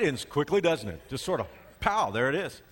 [0.00, 0.98] That ends quickly, doesn't it?
[1.10, 1.46] Just sort of,
[1.78, 2.62] pow, there it is.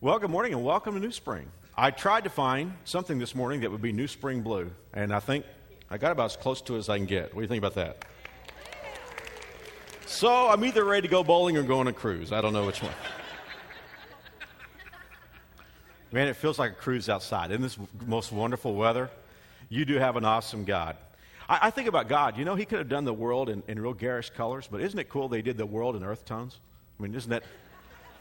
[0.00, 1.46] Well, good morning and welcome to New Spring.
[1.76, 5.20] I tried to find something this morning that would be New Spring Blue, and I
[5.20, 5.44] think
[5.90, 7.26] I got about as close to it as I can get.
[7.26, 8.04] What do you think about that?
[10.06, 12.32] So I'm either ready to go bowling or go on a cruise.
[12.32, 12.92] I don't know which one.
[16.10, 17.52] Man, it feels like a cruise outside.
[17.52, 19.08] In this most wonderful weather,
[19.68, 20.96] you do have an awesome God.
[21.48, 22.36] I, I think about God.
[22.36, 24.98] You know, He could have done the world in, in real garish colors, but isn't
[24.98, 26.60] it cool they did the world in earth tones?
[26.98, 27.42] I mean, isn't that,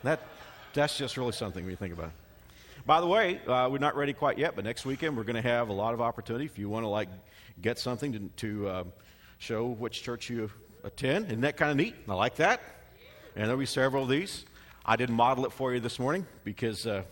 [0.04, 0.22] that
[0.73, 2.14] that's just really something when you think about it.
[2.86, 5.50] By the way, uh, we're not ready quite yet, but next weekend we're going to
[5.50, 6.46] have a lot of opportunity.
[6.46, 7.09] If you want to like
[7.62, 8.84] get something to, to uh,
[9.40, 10.52] show which church you
[10.84, 11.96] attend, isn't that kind of neat?
[12.08, 12.62] I like that.
[13.36, 14.46] And there'll be several of these.
[14.86, 17.03] I didn't model it for you this morning because uh,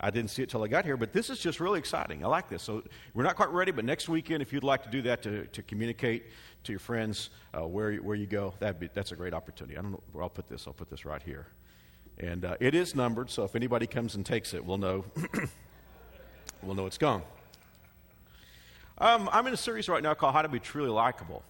[0.00, 2.24] I didn't see it till I got here, but this is just really exciting.
[2.24, 2.62] I like this.
[2.62, 5.46] So we're not quite ready, but next weekend, if you'd like to do that to,
[5.46, 6.26] to communicate
[6.64, 9.76] to your friends uh, where, where you go, that'd be, that's a great opportunity.
[9.76, 10.68] I don't know where I'll put this.
[10.68, 11.48] I'll put this right here.
[12.18, 15.04] And uh, it is numbered, so if anybody comes and takes it, we'll know,
[16.62, 17.22] we'll know it's gone.
[18.98, 21.42] Um, I'm in a series right now called How to Be Truly Likable.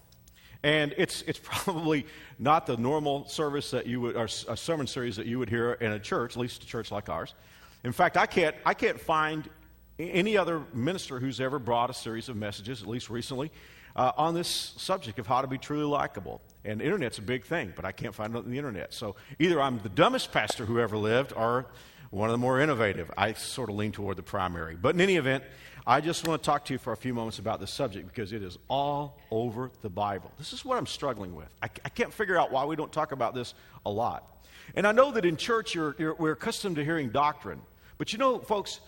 [0.63, 2.05] And it's, it's probably
[2.37, 5.73] not the normal service that you would, or a sermon series that you would hear
[5.73, 7.33] in a church, at least a church like ours.
[7.83, 9.49] In fact, I can't, I can't find
[9.97, 13.51] any other minister who's ever brought a series of messages, at least recently,
[13.95, 16.41] uh, on this subject of how to be truly likable.
[16.63, 18.93] And the internet's a big thing, but I can't find it on the internet.
[18.93, 21.67] So either I'm the dumbest pastor who ever lived or
[22.11, 23.11] one of the more innovative.
[23.17, 24.75] I sort of lean toward the primary.
[24.75, 25.43] But in any event,
[25.85, 28.33] I just want to talk to you for a few moments about this subject because
[28.33, 30.31] it is all over the Bible.
[30.37, 31.53] This is what I'm struggling with.
[31.61, 33.53] I, I can't figure out why we don't talk about this
[33.85, 34.45] a lot.
[34.75, 37.61] And I know that in church you're, you're, we're accustomed to hearing doctrine.
[37.99, 38.79] But you know, folks,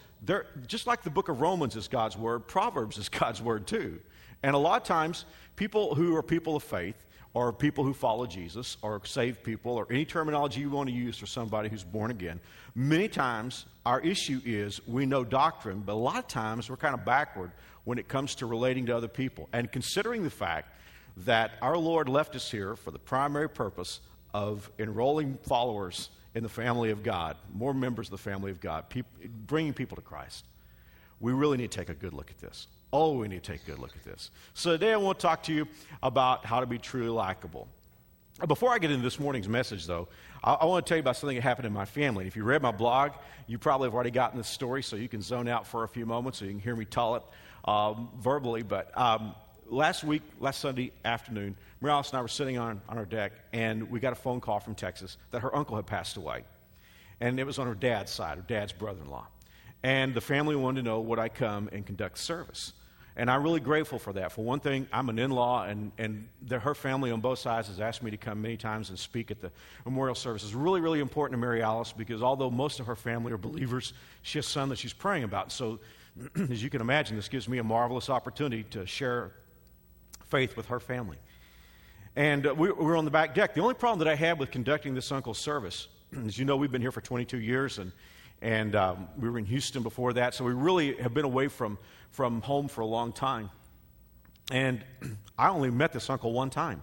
[0.66, 4.00] just like the book of Romans is God's word, Proverbs is God's word too.
[4.42, 8.26] And a lot of times, people who are people of faith, or people who follow
[8.26, 12.10] Jesus, or saved people, or any terminology you want to use for somebody who's born
[12.10, 12.40] again,
[12.74, 16.96] many times our issue is we know doctrine, but a lot of times we're kind
[16.96, 17.52] of backward
[17.84, 19.50] when it comes to relating to other people.
[19.54, 20.74] And considering the fact
[21.18, 24.00] that our Lord left us here for the primary purpose
[24.34, 28.86] of enrolling followers in the family of God, more members of the family of God,
[29.48, 30.46] bringing people to Christ,
[31.20, 32.68] we really need to take a good look at this.
[32.94, 34.32] Oh, we need to take a good look at this.
[34.54, 35.68] So today I want to talk to you
[36.02, 37.68] about how to be truly likable.
[38.48, 40.08] Before I get into this morning's message, though,
[40.44, 42.26] I, I, want to tell you about something that happened in my family.
[42.26, 43.12] If you read my blog,
[43.46, 46.06] you probably have already gotten this story, so you can zone out for a few
[46.06, 47.24] moments so you can hear me tell it
[47.66, 48.64] um, verbally.
[48.64, 49.36] But um,
[49.72, 53.32] last week, last Sunday afternoon, Mary Alice and I were sitting on, on our deck,
[53.54, 56.44] and we got a phone call from Texas that her uncle had passed away.
[57.20, 59.28] And it was on her dad's side, her dad's brother in law.
[59.84, 62.74] And the family wanted to know would I come and conduct service.
[63.16, 64.32] And I'm really grateful for that.
[64.32, 67.68] For one thing, I'm an in law, and, and the, her family on both sides
[67.68, 69.52] has asked me to come many times and speak at the
[69.86, 70.44] memorial service.
[70.44, 73.94] It's really, really important to Mary Alice because although most of her family are believers,
[74.22, 75.52] she has a son that she's praying about.
[75.52, 75.80] So,
[76.50, 79.32] as you can imagine, this gives me a marvelous opportunity to share
[80.32, 81.18] faith with her family.
[82.16, 83.54] And uh, we, we were on the back deck.
[83.54, 85.88] The only problem that I had with conducting this uncle's service,
[86.26, 87.92] as you know, we've been here for 22 years, and,
[88.42, 91.78] and um, we were in Houston before that, so we really have been away from,
[92.10, 93.50] from home for a long time.
[94.52, 94.84] And
[95.38, 96.82] I only met this uncle one time.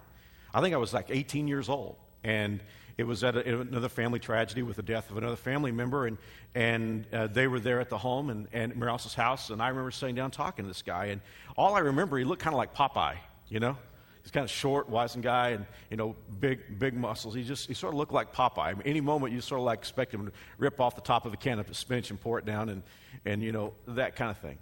[0.53, 1.97] I think I was like 18 years old.
[2.23, 2.61] And
[2.97, 6.17] it was at a, another family tragedy with the death of another family member, and,
[6.53, 8.73] and uh, they were there at the home and, and
[9.15, 11.21] house, and I remember sitting down talking to this guy, and
[11.55, 13.15] all I remember, he looked kind of like Popeye
[13.49, 13.77] you know?
[14.21, 17.33] He's kind of short, wizened guy, and you know, big, big muscles.
[17.33, 18.59] He just he sort of looked like Popeye.
[18.59, 21.25] I mean, any moment you sort of like expect him to rip off the top
[21.25, 22.83] of a can of spinach and pour it down, and
[23.25, 24.57] and you know that kind of thing.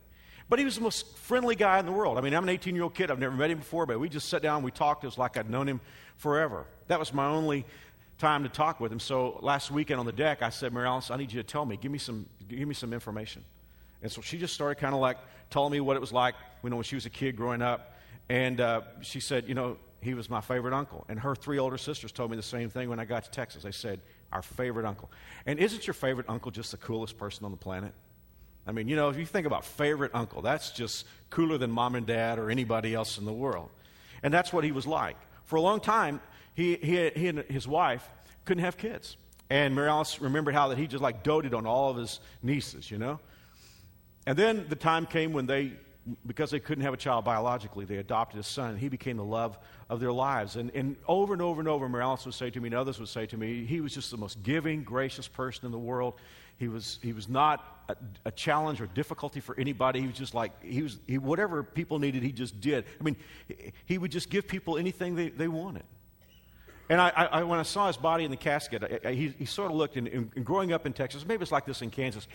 [0.50, 2.18] But he was the most friendly guy in the world.
[2.18, 3.12] I mean, I'm an 18 year old kid.
[3.12, 5.04] I've never met him before, but we just sat down, we talked.
[5.04, 5.82] It was like I'd known him
[6.16, 6.66] forever.
[6.88, 7.66] That was my only
[8.18, 9.00] time to talk with him.
[9.00, 11.66] So last weekend on the deck, I said, Mary Alice, I need you to tell
[11.66, 13.44] me, give me some, give me some information.
[14.02, 15.18] And so she just started kind of like
[15.50, 17.97] telling me what it was like, you know, when she was a kid growing up
[18.30, 21.06] and uh, she said, You know, he was my favorite uncle.
[21.10, 23.64] And her three older sisters told me the same thing when I got to Texas.
[23.64, 24.00] They said,
[24.32, 25.12] Our favorite uncle.
[25.46, 27.94] And isn't your favorite uncle just the coolest person on the planet?
[28.66, 31.96] I mean, you know, if you think about favorite uncle, that's just cooler than mom
[31.96, 33.70] and dad or anybody else in the world.
[34.22, 35.16] And that's what he was like.
[35.46, 36.20] For a long time,
[36.54, 38.08] he, he, he and his wife
[38.44, 39.16] couldn't have kids.
[39.50, 42.92] And Mary Alice remembered how that he just like doted on all of his nieces,
[42.92, 43.20] you know?
[44.26, 45.74] And then the time came when they
[46.26, 49.24] because they couldn't have a child biologically, they adopted a son, and he became the
[49.24, 49.58] love
[49.90, 50.56] of their lives.
[50.56, 53.00] And, and over and over and over, Mary Alice would say to me, and others
[53.00, 56.16] would say to me, he was just the most giving, gracious person in the world.
[56.58, 57.96] He was, he was not a,
[58.26, 60.02] a challenge or difficulty for anybody.
[60.02, 62.86] He was just like, he was, he, whatever people needed, he just did.
[63.00, 63.16] I mean,
[63.86, 65.84] he, would just give people anything they, they wanted.
[66.90, 69.72] And I, I, when I saw his body in the casket, I, he, he, sort
[69.72, 72.28] of looked, and, and, growing up in Texas, maybe it's like this in Kansas,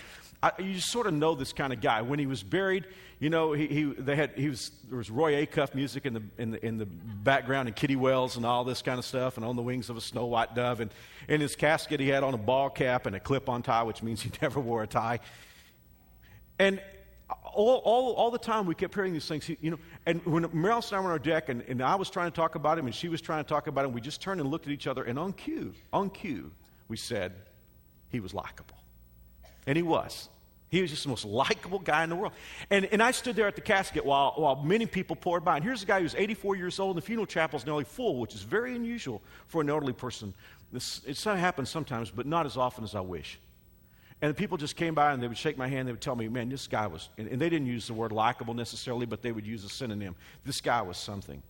[0.58, 2.02] you just sort of know this kind of guy.
[2.02, 2.86] When he was buried,
[3.18, 6.22] you know, he, he, they had, he was, there was Roy Acuff music in the,
[6.36, 9.46] in, the, in the background, and Kitty Wells and all this kind of stuff, and
[9.46, 10.80] on the wings of a snow white dove.
[10.80, 10.92] And
[11.28, 14.02] in his casket, he had on a ball cap and a clip on tie, which
[14.02, 15.20] means he never wore a tie.
[16.58, 16.78] And
[17.54, 20.72] all, all, all the time we kept hearing these things, you know, and when Mary
[20.72, 22.78] Alice and I were on our deck and, and I was trying to talk about
[22.78, 24.72] him and she was trying to talk about him, we just turned and looked at
[24.72, 26.50] each other and on cue, on cue,
[26.88, 27.32] we said,
[28.10, 28.76] he was likable.
[29.66, 30.28] And he was.
[30.68, 32.32] He was just the most likable guy in the world.
[32.70, 35.56] And, and I stood there at the casket while, while many people poured by.
[35.56, 38.18] And here's a guy who's 84 years old, and the funeral chapel is nearly full,
[38.18, 40.32] which is very unusual for an elderly person.
[40.72, 43.38] This, it happens sometimes, but not as often as I wish.
[44.22, 45.88] And the people just came by and they would shake my hand.
[45.88, 48.54] They would tell me, man, this guy was, and, they didn't use the word likable
[48.54, 50.14] necessarily, but they would use a synonym.
[50.44, 51.42] This guy was something.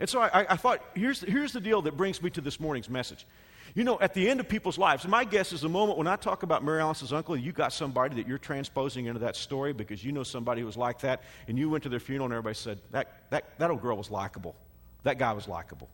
[0.00, 2.88] And so I, I thought, here's, here's the deal that brings me to this morning's
[2.88, 3.26] message.
[3.74, 6.16] You know, at the end of people's lives, my guess is the moment when I
[6.16, 10.02] talk about Mary Alice's uncle, you got somebody that you're transposing into that story because
[10.02, 12.54] you know somebody who was like that, and you went to their funeral and everybody
[12.54, 14.56] said, that, that, that old girl was likable.
[15.02, 15.90] That guy was likable.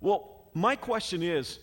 [0.00, 1.58] Well, my question is,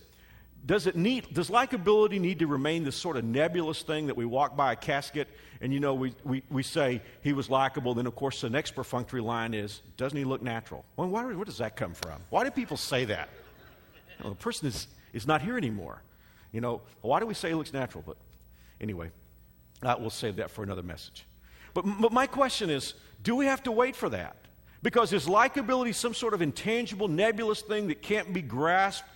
[0.66, 4.26] does it need, does likability need to remain this sort of nebulous thing that we
[4.26, 5.28] walk by a casket
[5.62, 7.94] and, you know, we, we, we say he was likable.
[7.94, 10.86] Then, of course, the next perfunctory line is, doesn't he look natural?
[10.96, 12.22] Well, why, where does that come from?
[12.30, 13.30] Why do people say that?
[14.24, 16.02] The person is, is not here anymore.
[16.52, 18.04] You know, why do we say he looks natural?
[18.06, 18.18] But
[18.82, 19.12] anyway,
[19.84, 21.26] uh, we'll save that for another message.
[21.74, 22.94] But, but my question is,
[23.24, 24.36] do we have to wait for that?
[24.84, 29.08] Because is likability some sort of intangible, nebulous thing that can't be grasped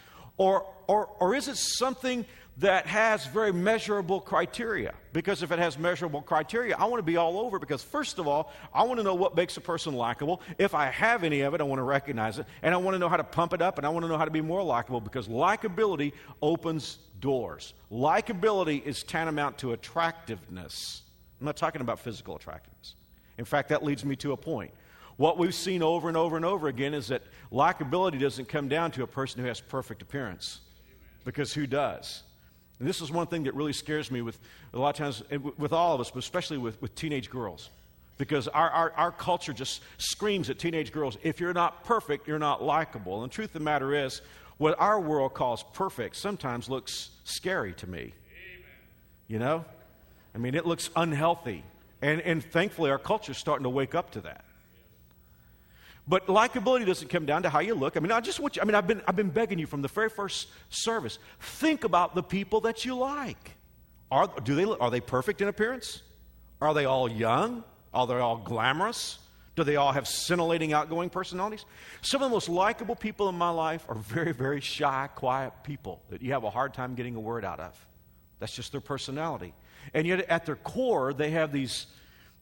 [0.41, 2.25] or, or, or is it something
[2.57, 4.95] that has very measurable criteria?
[5.13, 8.27] Because if it has measurable criteria, I want to be all over because, first of
[8.27, 10.41] all, I want to know what makes a person likable.
[10.57, 12.47] If I have any of it, I want to recognize it.
[12.63, 14.17] And I want to know how to pump it up and I want to know
[14.17, 17.75] how to be more likable because likability opens doors.
[17.91, 21.03] Likability is tantamount to attractiveness.
[21.39, 22.95] I'm not talking about physical attractiveness.
[23.37, 24.71] In fact, that leads me to a point.
[25.21, 27.21] What we've seen over and over and over again is that
[27.51, 30.61] likability doesn't come down to a person who has perfect appearance,
[31.25, 32.23] because who does?
[32.79, 34.39] And this is one thing that really scares me with
[34.73, 37.69] a lot of times, eh, with all of us, but especially with, with teenage girls.
[38.17, 42.39] Because our, our, our culture just screams at teenage girls if you're not perfect, you're
[42.39, 43.21] not likable.
[43.21, 44.23] And the truth of the matter is,
[44.57, 48.15] what our world calls perfect sometimes looks scary to me.
[49.27, 49.65] You know?
[50.33, 51.63] I mean, it looks unhealthy.
[52.01, 54.45] And, and thankfully, our culture is starting to wake up to that.
[56.07, 57.95] But likability doesn't come down to how you look.
[57.95, 59.81] I mean, I just want you, I mean, I've been, I've been begging you from
[59.81, 61.19] the very first service.
[61.39, 63.55] Think about the people that you like.
[64.09, 66.01] Are, do they, are they perfect in appearance?
[66.59, 67.63] Are they all young?
[67.93, 69.19] Are they all glamorous?
[69.55, 71.65] Do they all have scintillating, outgoing personalities?
[72.01, 76.01] Some of the most likable people in my life are very, very shy, quiet people
[76.09, 77.87] that you have a hard time getting a word out of.
[78.39, 79.53] That's just their personality.
[79.93, 81.85] And yet, at their core, they have these,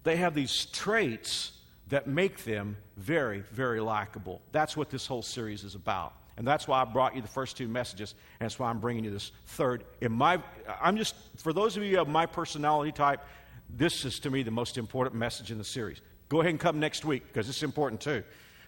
[0.03, 1.51] they have these traits
[1.89, 4.41] that make them very, very likable.
[4.51, 6.13] That's what this whole series is about.
[6.37, 9.03] And that's why I brought you the first two messages, and that's why I'm bringing
[9.03, 9.83] you this third.
[9.99, 10.41] In my,
[10.81, 13.21] I'm just, for those of you of my personality type,
[13.69, 16.01] this is to me the most important message in the series.
[16.29, 18.23] Go ahead and come next week because it's important too.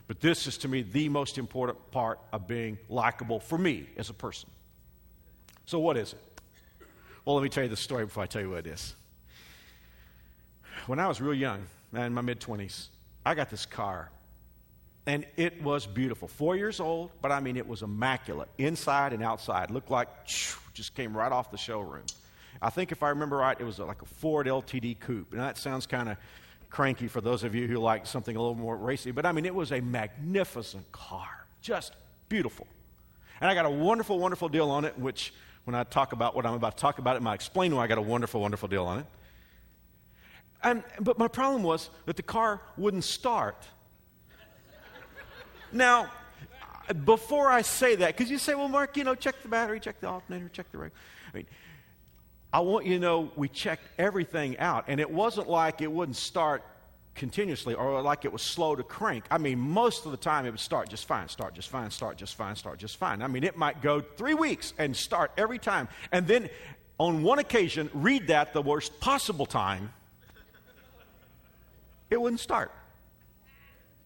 [0.07, 4.09] But this is to me the most important part of being likable for me as
[4.09, 4.49] a person.
[5.65, 6.19] So, what is it?
[7.23, 8.95] Well, let me tell you the story before I tell you what it is.
[10.87, 11.63] When I was real young,
[11.93, 12.87] in my mid 20s,
[13.25, 14.09] I got this car,
[15.05, 16.27] and it was beautiful.
[16.27, 19.71] Four years old, but I mean, it was immaculate, inside and outside.
[19.71, 20.07] Looked like
[20.73, 22.05] just came right off the showroom.
[22.61, 25.31] I think if I remember right, it was like a Ford LTD coupe.
[25.31, 26.17] And that sounds kind of
[26.69, 29.45] cranky for those of you who like something a little more racy, but I mean,
[29.45, 31.93] it was a magnificent car, just
[32.29, 32.65] beautiful.
[33.41, 35.33] And I got a wonderful, wonderful deal on it, which
[35.65, 37.87] when I talk about what I'm about to talk about, it might explain why I
[37.87, 39.05] got a wonderful, wonderful deal on it.
[40.63, 43.65] And, but my problem was that the car wouldn't start.
[45.71, 46.09] now,
[47.05, 49.99] before I say that, because you say, well, Mark, you know, check the battery, check
[49.99, 50.93] the alternator, check the brake.
[51.33, 51.45] I mean,
[52.53, 56.17] I want you to know we checked everything out, and it wasn't like it wouldn't
[56.17, 56.63] start
[57.15, 59.25] continuously or like it was slow to crank.
[59.31, 62.17] I mean, most of the time it would start just fine, start just fine, start
[62.17, 63.21] just fine, start just fine.
[63.21, 65.87] I mean, it might go three weeks and start every time.
[66.11, 66.49] And then
[66.97, 69.91] on one occasion, read that the worst possible time
[72.11, 72.71] it wouldn't start.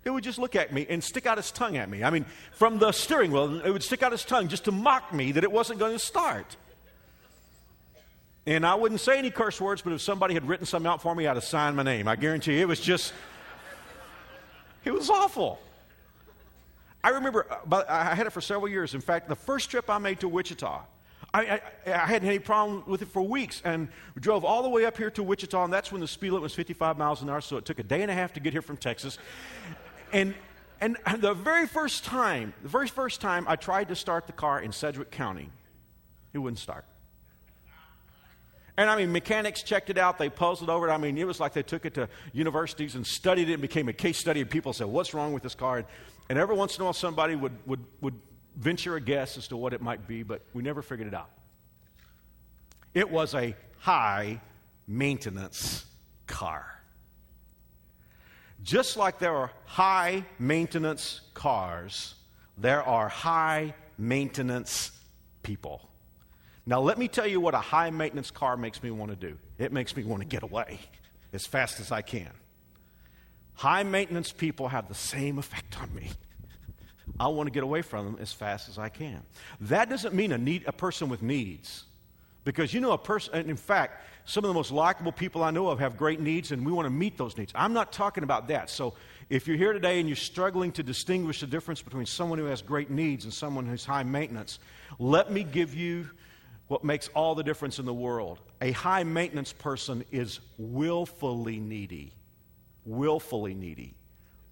[0.05, 2.03] It would just look at me and stick out its tongue at me.
[2.03, 5.11] I mean, from the steering wheel, it would stick out its tongue just to mock
[5.11, 6.55] me that it wasn't going to start.
[8.45, 11.15] And I wouldn't say any curse words, but if somebody had written something out for
[11.15, 12.07] me, I'd have signed my name.
[12.07, 13.11] I guarantee you, it was just,
[14.83, 15.59] it was awful.
[17.03, 18.93] I remember, uh, I had it for several years.
[18.93, 20.83] In fact, the first trip I made to Wichita,
[21.35, 24.63] I, I, I, hadn't had any problem with it for weeks and we drove all
[24.63, 27.21] the way up here to Wichita, and that's when the speed limit was 55 miles
[27.21, 29.17] an hour, so it took a day and a half to get here from Texas.
[30.13, 30.33] And,
[30.79, 34.61] and the very first time, the very first time I tried to start the car
[34.61, 35.49] in Sedgwick County,
[36.33, 36.85] it wouldn't start.
[38.77, 40.91] And I mean, mechanics checked it out, they puzzled over it.
[40.91, 43.89] I mean, it was like they took it to universities and studied it and became
[43.89, 45.79] a case study, and people said, What's wrong with this car?
[45.79, 45.87] And,
[46.29, 48.19] and every once in a while, somebody would, would, would
[48.55, 51.29] venture a guess as to what it might be, but we never figured it out.
[52.93, 54.41] It was a high
[54.87, 55.85] maintenance
[56.27, 56.65] car.
[58.63, 62.15] Just like there are high maintenance cars,
[62.57, 64.91] there are high maintenance
[65.43, 65.89] people.
[66.65, 69.37] Now, let me tell you what a high maintenance car makes me want to do
[69.57, 70.79] it makes me want to get away
[71.31, 72.31] as fast as I can.
[73.53, 76.09] High maintenance people have the same effect on me.
[77.19, 79.21] I want to get away from them as fast as I can.
[79.61, 81.85] That doesn't mean a, need, a person with needs.
[82.43, 85.67] Because you know, a person, in fact, some of the most likable people I know
[85.67, 87.51] of have great needs, and we want to meet those needs.
[87.55, 88.69] I'm not talking about that.
[88.69, 88.93] So
[89.29, 92.61] if you're here today and you're struggling to distinguish the difference between someone who has
[92.61, 94.59] great needs and someone who's high maintenance,
[94.99, 96.09] let me give you
[96.67, 98.39] what makes all the difference in the world.
[98.61, 102.13] A high maintenance person is willfully needy.
[102.85, 103.95] Willfully needy.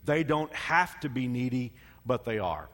[0.05, 1.72] They don't have to be needy,
[2.05, 2.69] but they are.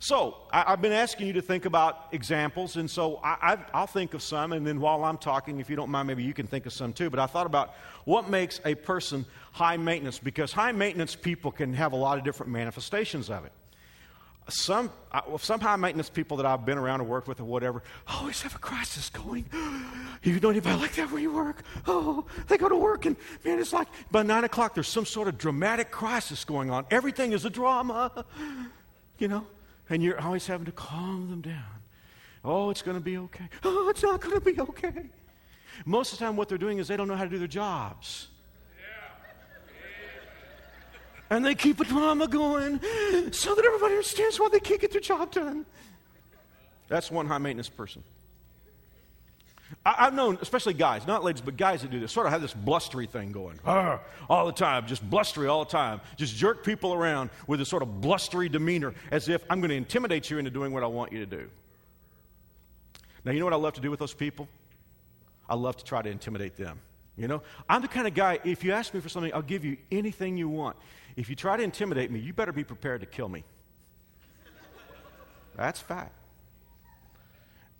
[0.00, 4.12] So, I, have been asking you to think about examples, and so I, will think
[4.12, 6.66] of some, and then while I'm talking, if you don't mind, maybe you can think
[6.66, 7.08] of some too.
[7.08, 7.74] But I thought about
[8.04, 12.24] what makes a person high maintenance, because high maintenance people can have a lot of
[12.24, 13.52] different manifestations of it
[14.48, 14.90] some,
[15.38, 18.42] some high maintenance people that I've been around and worked with or whatever oh, always
[18.42, 19.46] have a crisis going.
[20.22, 21.62] You don't even like that where you work.
[21.86, 25.28] Oh, they go to work and man, it's like by nine o'clock there's some sort
[25.28, 26.86] of dramatic crisis going on.
[26.90, 28.24] Everything is a drama,
[29.18, 29.46] you know,
[29.90, 31.62] and you're always having to calm them down.
[32.42, 33.44] Oh, it's going to be okay.
[33.64, 35.10] Oh, it's not going to be okay.
[35.84, 37.46] Most of the time, what they're doing is they don't know how to do their
[37.46, 38.28] jobs
[41.30, 42.80] and they keep a drama going
[43.32, 45.66] so that everybody understands why they can't get their job done.
[46.88, 48.02] That's one high maintenance person.
[49.84, 52.42] I, have known, especially guys, not ladies, but guys that do this, sort of have
[52.42, 53.58] this blustery thing going
[54.28, 57.82] all the time, just blustery all the time, just jerk people around with a sort
[57.82, 61.12] of blustery demeanor as if I'm going to intimidate you into doing what I want
[61.12, 61.50] you to do.
[63.24, 64.48] Now, you know what I love to do with those people?
[65.48, 66.80] I love to try to intimidate them.
[67.16, 69.64] You know, I'm the kind of guy, if you ask me for something, I'll give
[69.64, 70.76] you anything you want.
[71.16, 73.44] If you try to intimidate me, you better be prepared to kill me.
[75.56, 76.12] That's fact.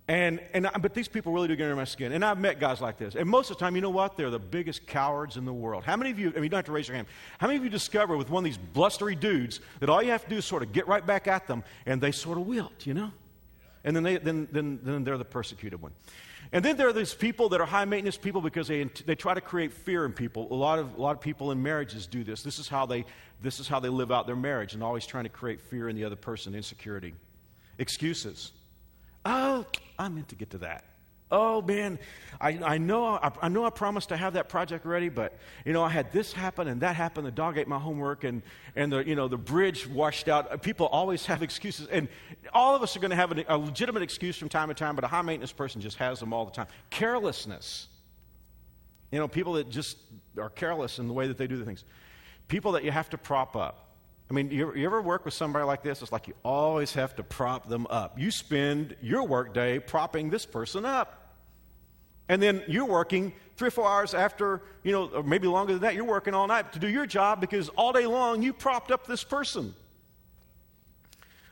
[0.06, 2.12] And, and but these people really do get under my skin.
[2.12, 3.14] And I've met guys like this.
[3.14, 4.18] And most of the time, you know what?
[4.18, 5.82] They're the biggest cowards in the world.
[5.82, 7.56] How many of you, I mean, you don't have to raise your hand, how many
[7.56, 10.36] of you discover with one of these blustery dudes that all you have to do
[10.36, 13.12] is sort of get right back at them and they sort of wilt, you know?
[13.84, 15.92] And then, they, then, then, then they're the persecuted one.
[16.52, 19.34] And then there are these people that are high maintenance people because they, they try
[19.34, 20.48] to create fear in people.
[20.50, 22.42] A lot, of, a lot of people in marriages do this.
[22.42, 23.04] This is, how they,
[23.42, 25.96] this is how they live out their marriage and always trying to create fear in
[25.96, 27.14] the other person, insecurity.
[27.78, 28.52] Excuses.
[29.24, 29.66] Oh,
[29.98, 30.84] I meant to get to that
[31.30, 31.98] oh man,
[32.40, 35.72] I, I, know, I, I, know I promised to have that project ready, but you
[35.72, 37.26] know, I had this happen and that happened.
[37.26, 38.42] The dog ate my homework and,
[38.76, 40.62] and the, you know, the bridge washed out.
[40.62, 41.86] People always have excuses.
[41.88, 42.08] And
[42.52, 44.94] all of us are going to have a, a legitimate excuse from time to time,
[44.94, 46.66] but a high maintenance person just has them all the time.
[46.90, 47.88] Carelessness.
[49.10, 49.98] You know, people that just
[50.38, 51.84] are careless in the way that they do the things.
[52.48, 53.83] People that you have to prop up.
[54.30, 56.00] I mean, you, you, ever work with somebody like this?
[56.00, 58.18] It's like you always have to prop them up.
[58.18, 61.20] You spend your workday propping this person up.
[62.28, 65.82] And then you're working three or four hours after, you know, or maybe longer than
[65.82, 68.90] that, you're working all night to do your job because all day long you propped
[68.90, 69.74] up this person.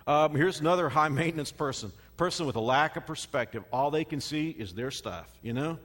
[0.07, 3.65] Um, here's another high maintenance person, person with a lack of perspective.
[3.71, 5.79] All they can see is their stuff, you know?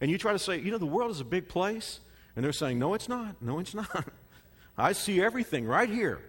[0.00, 2.00] And you try to say, you know, the world is a big place.
[2.36, 3.40] And they're saying, no, it's not.
[3.40, 4.08] No, it's not.
[4.76, 6.20] I see everything right here.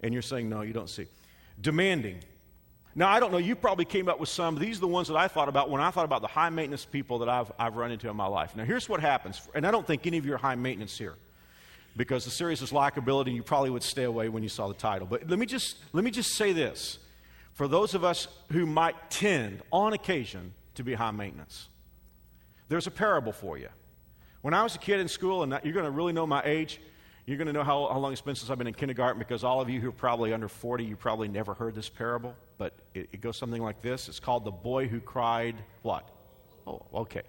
[0.00, 1.06] And you're saying, no, you don't see.
[1.60, 2.20] Demanding.
[2.94, 4.58] Now, I don't know, you probably came up with some.
[4.58, 6.84] These are the ones that I thought about when I thought about the high maintenance
[6.84, 8.56] people that I've, I've run into in my life.
[8.56, 11.14] Now, here's what happens, and I don't think any of you are high maintenance here
[11.96, 14.74] because the series is likability, and you probably would stay away when you saw the
[14.74, 15.06] title.
[15.06, 16.98] But let me just, let me just say this
[17.52, 21.68] for those of us who might tend, on occasion, to be high maintenance,
[22.68, 23.68] there's a parable for you.
[24.42, 26.80] When I was a kid in school, and you're going to really know my age,
[27.26, 29.42] you're going to know how, how long it's been since I've been in kindergarten because
[29.42, 32.36] all of you who are probably under 40, you probably never heard this parable.
[32.56, 36.08] But it, it goes something like this It's called The Boy Who Cried What?
[36.66, 37.22] Oh, okay.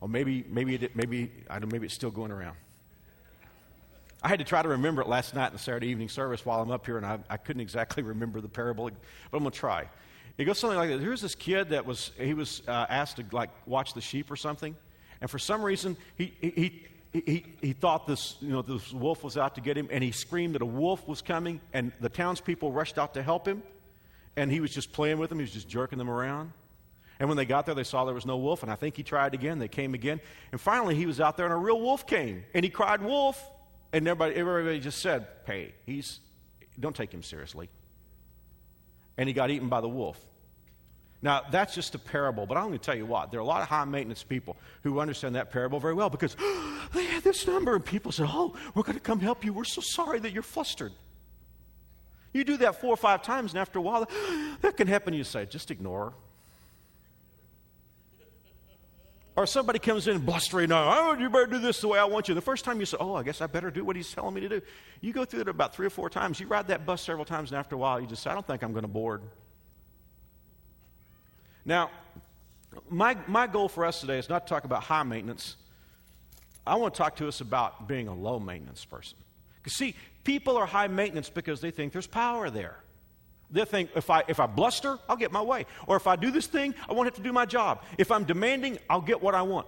[0.00, 2.56] Well, maybe, maybe, it, maybe, I don't, maybe it's still going around.
[4.22, 6.60] I had to try to remember it last night in the Saturday evening service while
[6.60, 8.94] I'm up here, and I, I couldn't exactly remember the parable, but
[9.32, 9.88] I'm going to try.
[10.36, 11.00] It goes something like this.
[11.00, 14.36] Here's this kid that was, he was uh, asked to like watch the sheep or
[14.36, 14.74] something,
[15.20, 16.86] and for some reason, he, he, he,
[17.26, 20.54] he thought this, you know, this wolf was out to get him, and he screamed
[20.54, 23.62] that a wolf was coming, and the townspeople rushed out to help him,
[24.36, 25.38] and he was just playing with them.
[25.38, 26.52] He was just jerking them around.
[27.18, 29.02] And when they got there, they saw there was no wolf, and I think he
[29.02, 29.58] tried again.
[29.58, 30.20] They came again.
[30.52, 33.42] And finally, he was out there, and a real wolf came, and he cried, Wolf!
[33.92, 36.20] And everybody, everybody just said, Hey, he's,
[36.78, 37.70] don't take him seriously.
[39.16, 40.20] And he got eaten by the wolf.
[41.22, 43.30] Now, that's just a parable, but I'm going to tell you what.
[43.30, 46.36] There are a lot of high maintenance people who understand that parable very well because
[46.94, 49.52] they had this number, and people said, Oh, we're going to come help you.
[49.52, 50.92] We're so sorry that you're flustered.
[52.32, 54.08] You do that four or five times, and after a while,
[54.60, 55.14] that can happen.
[55.14, 56.12] You say, Just ignore.
[59.36, 62.34] Or somebody comes in blustering, oh, you better do this the way I want you.
[62.34, 64.40] The first time you say, oh, I guess I better do what he's telling me
[64.40, 64.62] to do.
[65.02, 66.40] You go through it about three or four times.
[66.40, 68.46] You ride that bus several times, and after a while, you just say, I don't
[68.46, 69.20] think I'm going to board.
[71.66, 71.90] Now,
[72.88, 75.56] my, my goal for us today is not to talk about high maintenance.
[76.66, 79.18] I want to talk to us about being a low maintenance person.
[79.56, 82.76] Because, see, people are high maintenance because they think there's power there.
[83.50, 85.66] They think if I, if I bluster, I'll get my way.
[85.86, 87.82] Or if I do this thing, I won't have to do my job.
[87.98, 89.66] If I'm demanding, I'll get what I want.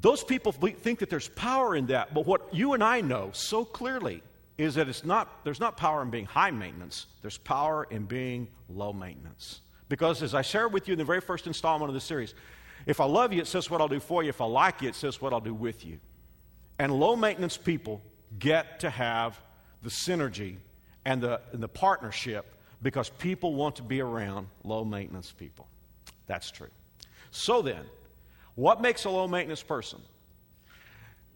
[0.00, 2.12] Those people think that there's power in that.
[2.12, 4.22] But what you and I know so clearly
[4.58, 8.48] is that it's not, there's not power in being high maintenance, there's power in being
[8.68, 9.60] low maintenance.
[9.88, 12.34] Because as I shared with you in the very first installment of the series,
[12.86, 14.28] if I love you, it says what I'll do for you.
[14.28, 15.98] If I like you, it says what I'll do with you.
[16.78, 18.02] And low maintenance people
[18.38, 19.38] get to have
[19.82, 20.56] the synergy
[21.04, 25.68] and the, and the partnership because people want to be around low maintenance people.
[26.26, 26.70] That's true.
[27.30, 27.82] So then,
[28.54, 30.00] what makes a low maintenance person?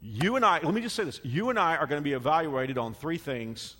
[0.00, 2.12] You and I, let me just say this you and I are going to be
[2.12, 3.76] evaluated on three things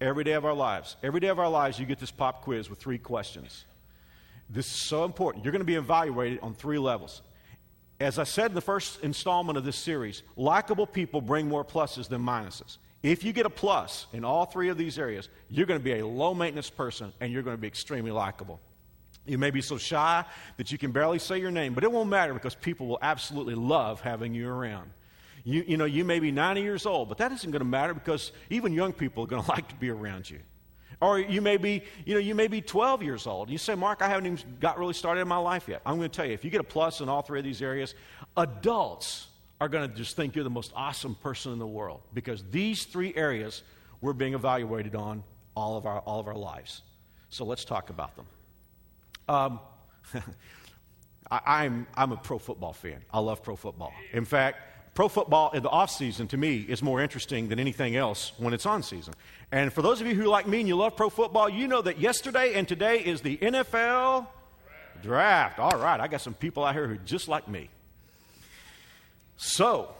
[0.00, 0.96] every day of our lives.
[1.02, 3.64] Every day of our lives, you get this pop quiz with three questions.
[4.48, 5.44] This is so important.
[5.44, 7.22] You're going to be evaluated on three levels.
[7.98, 12.08] As I said in the first installment of this series, likable people bring more pluses
[12.08, 12.78] than minuses.
[13.02, 15.98] If you get a plus in all three of these areas, you're going to be
[15.98, 18.60] a low maintenance person and you're going to be extremely likable.
[19.26, 20.24] You may be so shy
[20.56, 23.54] that you can barely say your name, but it won't matter because people will absolutely
[23.54, 24.90] love having you around.
[25.44, 27.94] You, you know, you may be 90 years old, but that isn't going to matter
[27.94, 30.40] because even young people are going to like to be around you.
[31.00, 33.50] Or you may be, you know, you may be 12 years old.
[33.50, 35.82] You say, Mark, I haven't even got really started in my life yet.
[35.84, 37.60] I'm going to tell you, if you get a plus in all three of these
[37.60, 37.94] areas,
[38.36, 39.28] adults
[39.60, 42.84] are going to just think you're the most awesome person in the world because these
[42.84, 43.62] three areas
[44.00, 45.22] we're being evaluated on
[45.54, 46.82] all of our, all of our lives.
[47.28, 48.26] So let's talk about them.
[49.28, 49.60] Um,
[51.30, 53.02] I, I'm, I'm a pro football fan.
[53.10, 53.92] I love pro football.
[54.12, 54.58] In fact,
[54.96, 58.54] pro football in the off season to me is more interesting than anything else when
[58.54, 59.14] it's on season.
[59.52, 61.82] And for those of you who like me and you love pro football, you know
[61.82, 64.26] that yesterday and today is the NFL
[65.02, 65.58] draft.
[65.58, 67.68] All right, I got some people out here who just like me.
[69.36, 69.94] So,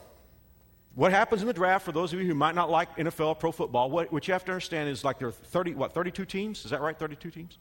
[0.95, 3.53] what happens in the draft for those of you who might not like NFL pro
[3.53, 6.65] football, what, what you have to understand is like there are 30, what, 32 teams?
[6.65, 6.99] Is that right?
[6.99, 7.59] 32 teams?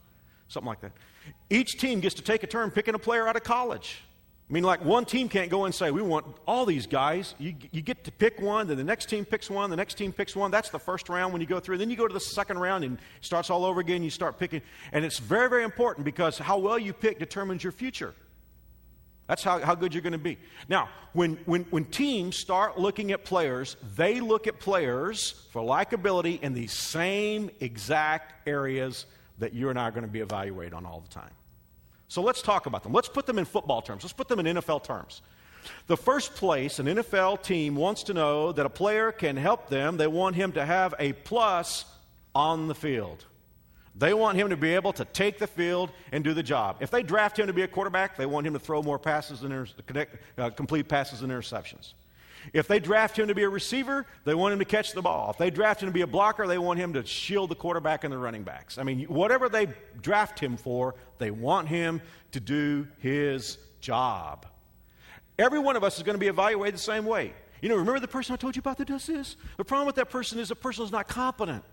[0.48, 0.92] Something like that.
[1.50, 4.00] Each team gets to take a turn picking a player out of college.
[4.48, 7.34] I mean, like one team can't go and say, we want all these guys.
[7.38, 10.12] You, you get to pick one, then the next team picks one, the next team
[10.12, 10.52] picks one.
[10.52, 11.78] That's the first round when you go through.
[11.78, 14.04] Then you go to the second round and it starts all over again.
[14.04, 14.62] You start picking.
[14.92, 18.14] And it's very, very important because how well you pick determines your future.
[19.26, 20.38] That's how, how good you're going to be.
[20.68, 26.40] Now, when, when, when teams start looking at players, they look at players for likability
[26.40, 29.06] in the same exact areas
[29.40, 31.32] that you and I are going to be evaluated on all the time.
[32.08, 32.92] So let's talk about them.
[32.92, 34.04] Let's put them in football terms.
[34.04, 35.22] Let's put them in NFL terms.
[35.88, 39.96] The first place an NFL team wants to know that a player can help them,
[39.96, 41.84] they want him to have a plus
[42.34, 43.24] on the field.
[43.98, 46.76] They want him to be able to take the field and do the job.
[46.80, 49.40] If they draft him to be a quarterback, they want him to throw more passes
[49.86, 51.94] connect, uh, complete passes and interceptions.
[52.52, 55.30] If they draft him to be a receiver, they want him to catch the ball.
[55.30, 58.04] If they draft him to be a blocker, they want him to shield the quarterback
[58.04, 58.78] and the running backs.
[58.78, 59.68] I mean, whatever they
[60.00, 62.00] draft him for, they want him
[62.32, 64.46] to do his job.
[65.38, 67.32] Every one of us is going to be evaluated the same way.
[67.60, 69.36] You know, remember the person I told you about that does this?
[69.56, 71.64] The problem with that person is the person is not competent,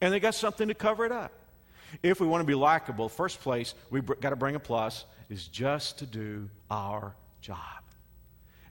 [0.00, 1.32] and they got something to cover it up.
[2.02, 5.48] If we want to be likable, first place, we've got to bring a plus, is
[5.48, 7.79] just to do our job.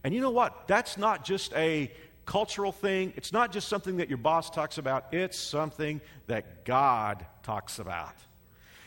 [0.04, 0.68] And you know what?
[0.68, 1.92] That's not just a
[2.26, 7.26] cultural thing, it's not just something that your boss talks about, it's something that God
[7.42, 8.14] talks about.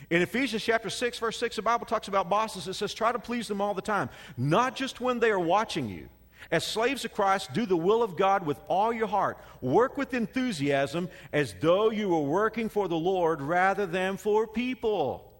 [0.09, 2.67] In Ephesians chapter 6, verse 6, the Bible talks about bosses.
[2.69, 5.89] It says, try to please them all the time, not just when they are watching
[5.89, 6.07] you.
[6.51, 9.37] As slaves of Christ, do the will of God with all your heart.
[9.61, 15.32] Work with enthusiasm as though you were working for the Lord rather than for people.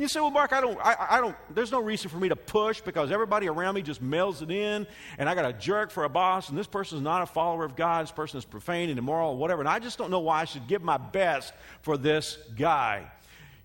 [0.00, 2.36] You say, well, Mark, I don't, I, I, don't, there's no reason for me to
[2.36, 4.86] push because everybody around me just mails it in,
[5.18, 7.66] and I got a jerk for a boss, and this person is not a follower
[7.66, 10.40] of God, this person is profane and immoral, whatever, and I just don't know why
[10.40, 13.12] I should give my best for this guy.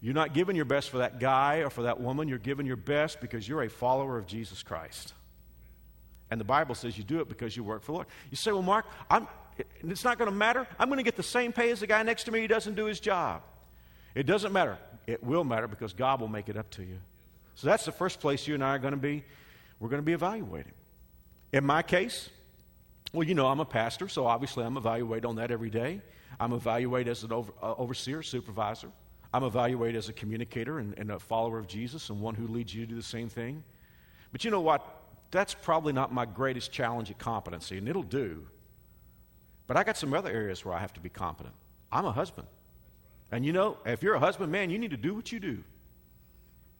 [0.02, 2.76] You're not giving your best for that guy or for that woman, you're giving your
[2.76, 5.13] best because you're a follower of Jesus Christ.
[6.30, 8.08] And the Bible says you do it because you work for the Lord.
[8.30, 10.67] You say, well, Mark, I'm, it's not going to matter.
[10.78, 12.76] I'm going to get the same pay as the guy next to me who doesn't
[12.76, 13.41] do his job.
[14.15, 14.78] It doesn't matter.
[15.08, 16.98] It will matter because God will make it up to you.
[17.56, 19.24] So that's the first place you and I are going to be.
[19.80, 20.74] We're going to be evaluating.
[21.54, 22.30] In my case,
[23.13, 26.02] well, you know, I'm a pastor, so obviously I'm evaluated on that every day.
[26.39, 28.89] I'm evaluated as an over, uh, overseer, supervisor.
[29.34, 32.74] I'm evaluated as a communicator and, and a follower of Jesus and one who leads
[32.74, 33.63] you to do the same thing.
[34.32, 35.04] But you know what?
[35.32, 38.46] That's probably not my greatest challenge at competency, and it'll do.
[39.68, 41.56] But I got some other areas where I have to be competent.
[41.91, 42.48] I'm a husband.
[43.36, 45.62] And you know, if you're a husband, man, you need to do what you do.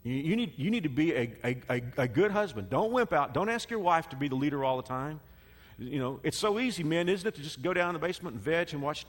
[0.04, 2.70] You, you need, you need to be a, a, a, a good husband.
[2.70, 3.34] Don't wimp out.
[3.34, 5.20] Don't ask your wife to be the leader all the time.
[5.78, 8.36] You know, it's so easy, man, isn't it, to just go down in the basement
[8.36, 9.06] and veg and watch,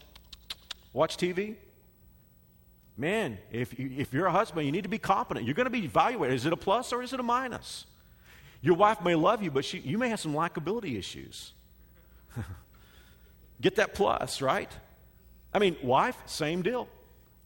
[0.93, 1.55] watch TV?
[2.97, 5.47] Man, if, you, if you're a husband, you need to be competent.
[5.47, 6.35] You're going to be evaluated.
[6.35, 7.87] Is it a plus or is it a minus?
[8.61, 11.53] Your wife may love you, but she, you may have some likability issues.
[13.61, 14.73] Get that plus, right?
[15.55, 16.89] I mean, wife, same deal.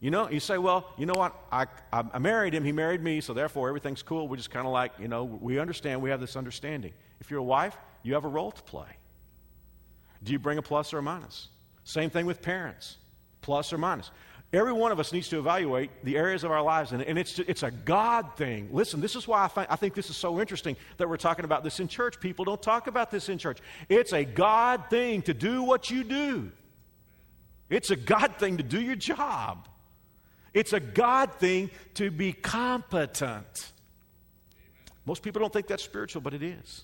[0.01, 1.35] You know, you say, well, you know what?
[1.51, 4.27] I, I married him, he married me, so therefore everything's cool.
[4.27, 6.91] We're just kind of like, you know, we understand, we have this understanding.
[7.19, 8.97] If you're a wife, you have a role to play.
[10.23, 11.49] Do you bring a plus or a minus?
[11.83, 12.97] Same thing with parents,
[13.41, 14.09] plus or minus.
[14.51, 17.37] Every one of us needs to evaluate the areas of our lives, and, and it's,
[17.37, 18.69] it's a God thing.
[18.71, 21.45] Listen, this is why I, find, I think this is so interesting that we're talking
[21.45, 22.19] about this in church.
[22.19, 23.59] People don't talk about this in church.
[23.87, 26.51] It's a God thing to do what you do,
[27.69, 29.67] it's a God thing to do your job.
[30.53, 33.71] It's a God thing to be competent.
[35.05, 36.83] Most people don't think that's spiritual, but it is.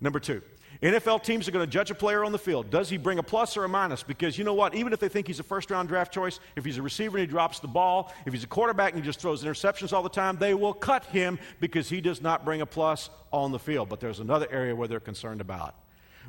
[0.00, 0.42] Number two,
[0.82, 2.70] NFL teams are going to judge a player on the field.
[2.70, 4.02] Does he bring a plus or a minus?
[4.02, 4.74] Because you know what?
[4.74, 7.26] Even if they think he's a first round draft choice, if he's a receiver and
[7.26, 10.08] he drops the ball, if he's a quarterback and he just throws interceptions all the
[10.08, 13.88] time, they will cut him because he does not bring a plus on the field.
[13.88, 15.76] But there's another area where they're concerned about.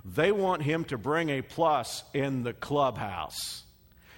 [0.06, 3.62] They want him to bring a plus in the clubhouse.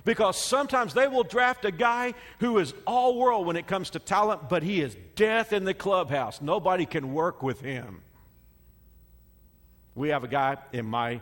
[0.06, 4.00] Because sometimes they will draft a guy who is all world when it comes to
[4.00, 6.42] talent, but he is death in the clubhouse.
[6.42, 8.02] Nobody can work with him.
[9.96, 11.20] We have a guy in my,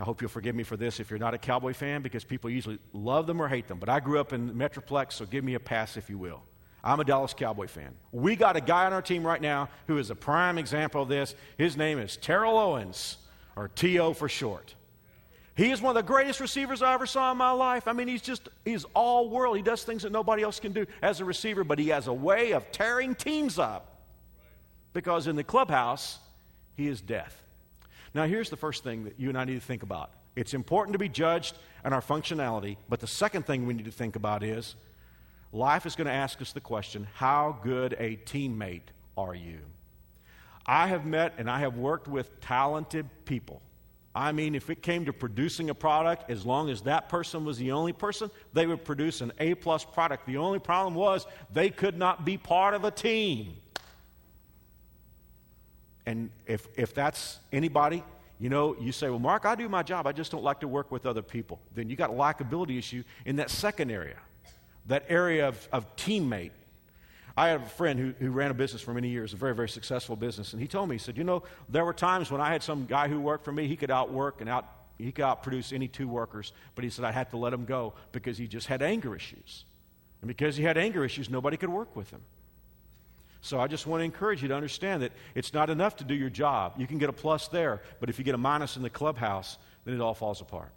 [0.00, 2.50] I hope you'll forgive me for this if you're not a Cowboy fan, because people
[2.50, 3.78] usually love them or hate them.
[3.78, 6.42] But I grew up in Metroplex, so give me a pass if you will.
[6.82, 7.94] I'm a Dallas Cowboy fan.
[8.10, 11.08] We got a guy on our team right now who is a prime example of
[11.08, 11.36] this.
[11.56, 13.18] His name is Terrell Owens,
[13.54, 14.12] or T.O.
[14.14, 14.74] for short.
[15.58, 17.88] He is one of the greatest receivers I ever saw in my life.
[17.88, 19.56] I mean, he's just, he's all world.
[19.56, 22.12] He does things that nobody else can do as a receiver, but he has a
[22.12, 24.04] way of tearing teams up
[24.92, 26.20] because in the clubhouse,
[26.76, 27.42] he is death.
[28.14, 30.92] Now, here's the first thing that you and I need to think about it's important
[30.92, 34.44] to be judged on our functionality, but the second thing we need to think about
[34.44, 34.76] is
[35.50, 39.58] life is going to ask us the question how good a teammate are you?
[40.64, 43.60] I have met and I have worked with talented people.
[44.18, 47.56] I mean, if it came to producing a product, as long as that person was
[47.56, 50.26] the only person, they would produce an A plus product.
[50.26, 53.54] The only problem was they could not be part of a team.
[56.04, 58.02] And if, if that's anybody,
[58.40, 60.04] you know, you say, well, Mark, I do my job.
[60.08, 61.60] I just don't like to work with other people.
[61.76, 64.16] Then you got a likability issue in that second area,
[64.86, 66.50] that area of, of teammate.
[67.38, 69.68] I have a friend who, who ran a business for many years, a very, very
[69.68, 72.50] successful business, and he told me, he said, you know, there were times when I
[72.50, 74.66] had some guy who worked for me, he could outwork and out,
[74.98, 77.94] he could outproduce any two workers, but he said I had to let him go
[78.10, 79.66] because he just had anger issues.
[80.20, 82.22] And because he had anger issues, nobody could work with him.
[83.40, 86.14] So I just want to encourage you to understand that it's not enough to do
[86.14, 86.74] your job.
[86.76, 89.58] You can get a plus there, but if you get a minus in the clubhouse,
[89.84, 90.72] then it all falls apart.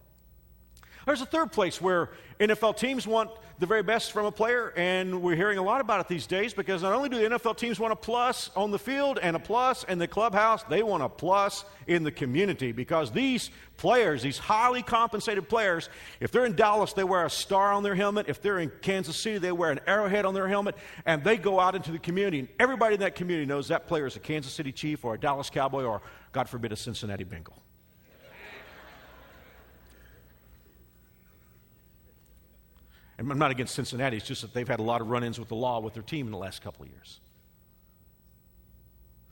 [1.05, 2.09] There's a third place where
[2.39, 5.99] NFL teams want the very best from a player, and we're hearing a lot about
[5.99, 8.79] it these days because not only do the NFL teams want a plus on the
[8.79, 13.11] field and a plus in the clubhouse, they want a plus in the community because
[13.11, 17.83] these players, these highly compensated players, if they're in Dallas, they wear a star on
[17.83, 18.25] their helmet.
[18.27, 21.59] If they're in Kansas City, they wear an arrowhead on their helmet, and they go
[21.59, 24.51] out into the community, and everybody in that community knows that player is a Kansas
[24.51, 27.61] City Chief or a Dallas Cowboy or, God forbid, a Cincinnati Bengal.
[33.29, 35.49] I'm not against Cincinnati, it's just that they've had a lot of run ins with
[35.49, 37.19] the law with their team in the last couple of years.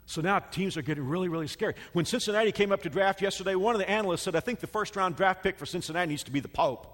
[0.05, 1.75] So now teams are getting really, really scary.
[1.93, 4.67] When Cincinnati came up to draft yesterday, one of the analysts said, I think the
[4.67, 6.87] first round draft pick for Cincinnati needs to be the Pope.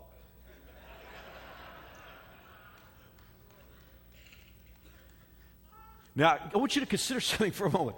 [6.13, 7.97] now, I want you to consider something for a moment.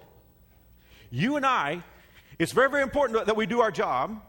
[1.09, 1.83] You and I,
[2.37, 4.21] it's very, very important that we do our job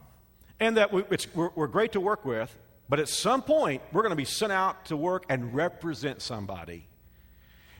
[0.59, 1.03] and that we,
[1.35, 2.55] we're, we're great to work with,
[2.89, 6.87] but at some point, we're going to be sent out to work and represent somebody.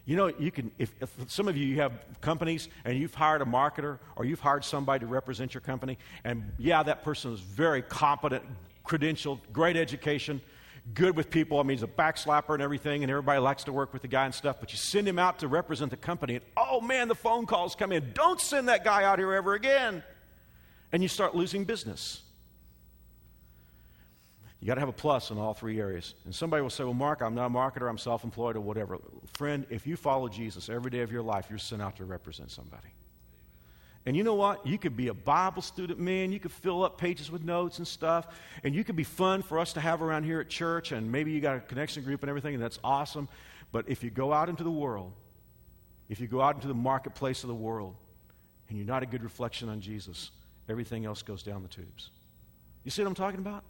[0.06, 3.42] You know, you can, if, if, some of you, you have companies and you've hired
[3.42, 7.40] a marketer or you've hired somebody to represent your company, and yeah, that person is
[7.40, 8.44] very competent,
[8.86, 10.42] credentialed, great education,
[10.94, 11.60] good with people.
[11.60, 14.26] I mean, he's a backslapper and everything, and everybody likes to work with the guy
[14.26, 17.16] and stuff, but you send him out to represent the company, and oh man, the
[17.16, 18.12] phone calls come in.
[18.14, 20.04] Don't send that guy out here ever again.
[20.92, 22.24] And you start losing business.
[24.60, 26.16] You got to have a plus in all three areas.
[26.26, 29.00] And somebody will say, Well, Mark, I'm not a marketer, I'm self employed, or whatever.
[29.34, 32.52] Friend, if you follow Jesus every day of your life, you're sent out to represent
[32.52, 32.90] somebody.
[34.06, 34.66] And you know what?
[34.66, 36.32] You could be a Bible student, man.
[36.32, 38.28] You could fill up pages with notes and stuff.
[38.64, 40.92] And you could be fun for us to have around here at church.
[40.92, 43.30] And maybe you got a connection group and everything, and that's awesome.
[43.72, 45.14] But if you go out into the world,
[46.08, 47.96] if you go out into the marketplace of the world,
[48.68, 50.32] and you're not a good reflection on Jesus,
[50.68, 52.10] everything else goes down the tubes.
[52.84, 53.64] You see what I'm talking about?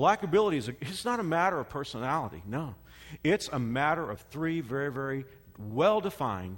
[0.00, 2.74] Likability is a, it's not a matter of personality, no.
[3.22, 5.26] It's a matter of three very, very
[5.58, 6.56] well defined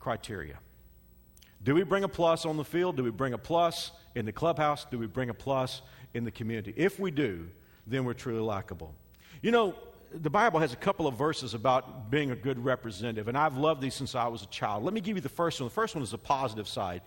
[0.00, 0.58] criteria.
[1.62, 2.96] Do we bring a plus on the field?
[2.96, 4.86] Do we bring a plus in the clubhouse?
[4.86, 5.82] Do we bring a plus
[6.14, 6.74] in the community?
[6.76, 7.46] If we do,
[7.86, 8.92] then we're truly likable.
[9.40, 9.76] You know,
[10.12, 13.82] the Bible has a couple of verses about being a good representative, and I've loved
[13.82, 14.82] these since I was a child.
[14.82, 15.68] Let me give you the first one.
[15.68, 17.02] The first one is the positive side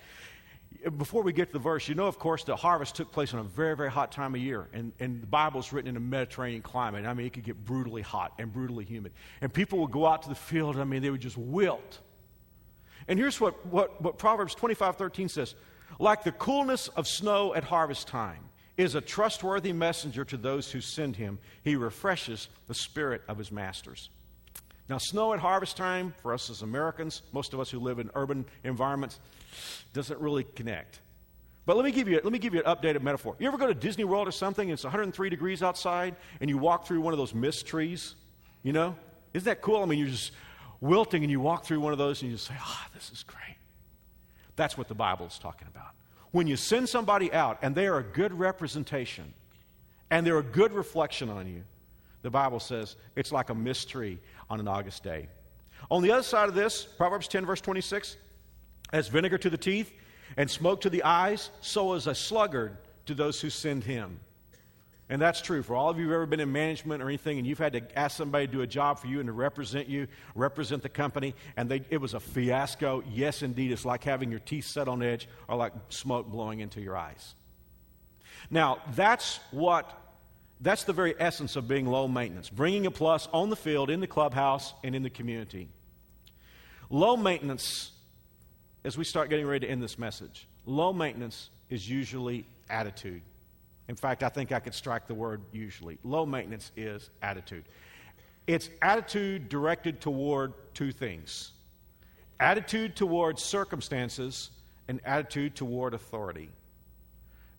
[0.98, 3.40] before we get to the verse, you know, of course, the harvest took place in
[3.40, 4.68] a very, very hot time of year.
[4.74, 7.06] And, and the Bible's written in a Mediterranean climate.
[7.06, 9.14] I mean, it could get brutally hot and brutally humid.
[9.42, 12.00] And people would go out to the field, I mean, they would just wilt.
[13.08, 15.56] And here's what, what, what Proverbs 25 13 says
[16.00, 18.44] Like the coolness of snow at harvest time
[18.78, 23.52] is a trustworthy messenger to those who send him, he refreshes the spirit of his
[23.52, 24.10] masters.
[24.90, 28.10] Now, snow at harvest time, for us as Americans, most of us who live in
[28.16, 29.20] urban environments,
[29.94, 31.00] doesn't really connect.
[31.66, 33.36] But let me give you, let me give you an updated metaphor.
[33.40, 36.58] You ever go to Disney World or something and it's 103 degrees outside and you
[36.58, 38.16] walk through one of those mist trees?
[38.64, 38.96] You know?
[39.34, 39.82] Isn't that cool?
[39.82, 40.34] I mean, you're just
[40.82, 43.12] wilting and you walk through one of those and you just say, ah, oh, this
[43.12, 43.56] is great.
[44.58, 45.92] That's what the Bible is talking about.
[46.32, 49.34] When you send somebody out and they are a good representation
[50.10, 51.64] and they're a good reflection on you,
[52.24, 54.20] the Bible says it's like a mist tree
[54.54, 55.28] on an August day.
[55.90, 58.18] On the other side of this, Proverbs 10, verse 26,
[58.94, 59.92] as vinegar to the teeth
[60.38, 64.20] and smoke to the eyes, so is a sluggard to those who send him.
[65.10, 65.64] And that's true.
[65.64, 68.00] For all of you who've ever been in management or anything, and you've had to
[68.00, 71.34] ask somebody to do a job for you and to represent you, represent the company,
[71.58, 75.02] and they, it was a fiasco, yes, indeed, it's like having your teeth set on
[75.02, 77.34] edge or like smoke blowing into your eyes.
[78.52, 80.03] Now, that's what
[80.64, 84.00] that's the very essence of being low maintenance, bringing a plus on the field, in
[84.00, 85.68] the clubhouse, and in the community.
[86.90, 87.92] Low maintenance,
[88.86, 93.22] as we start getting ready to end this message, low maintenance is usually attitude.
[93.90, 95.98] In fact, I think I could strike the word usually.
[96.04, 97.66] Low maintenance is attitude.
[98.48, 101.52] It's attitude directed toward two things
[102.40, 104.50] attitude toward circumstances
[104.88, 106.50] and attitude toward authority.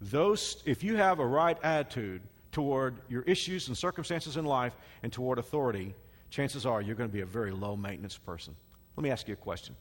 [0.00, 2.20] Those, if you have a right attitude,
[2.54, 5.94] toward your issues and circumstances in life and toward authority,
[6.30, 8.56] chances are you're going to be a very low maintenance person.
[8.96, 9.74] Let me ask you a question.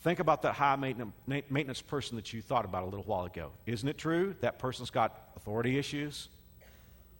[0.00, 3.52] Think about that high maintenance person that you thought about a little while ago.
[3.66, 6.28] Isn't it true that person's got authority issues?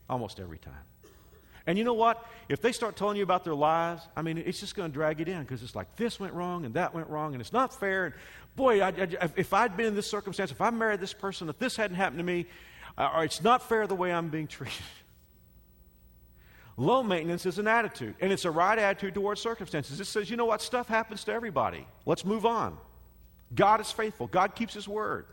[0.08, 0.74] Almost every time.
[1.66, 2.26] And you know what?
[2.48, 5.18] If they start telling you about their lives, I mean, it's just going to drag
[5.18, 7.78] you down because it's like this went wrong and that went wrong and it's not
[7.78, 8.06] fair.
[8.06, 8.14] And
[8.54, 11.58] boy, I, I, if I'd been in this circumstance, if I married this person, if
[11.58, 12.46] this hadn't happened to me,
[12.96, 14.74] Uh, or it's not fair the way I'm being treated.
[16.76, 20.00] Low maintenance is an attitude, and it's a right attitude towards circumstances.
[20.00, 21.86] It says, you know what, stuff happens to everybody.
[22.04, 22.76] Let's move on.
[23.54, 25.26] God is faithful, God keeps His word.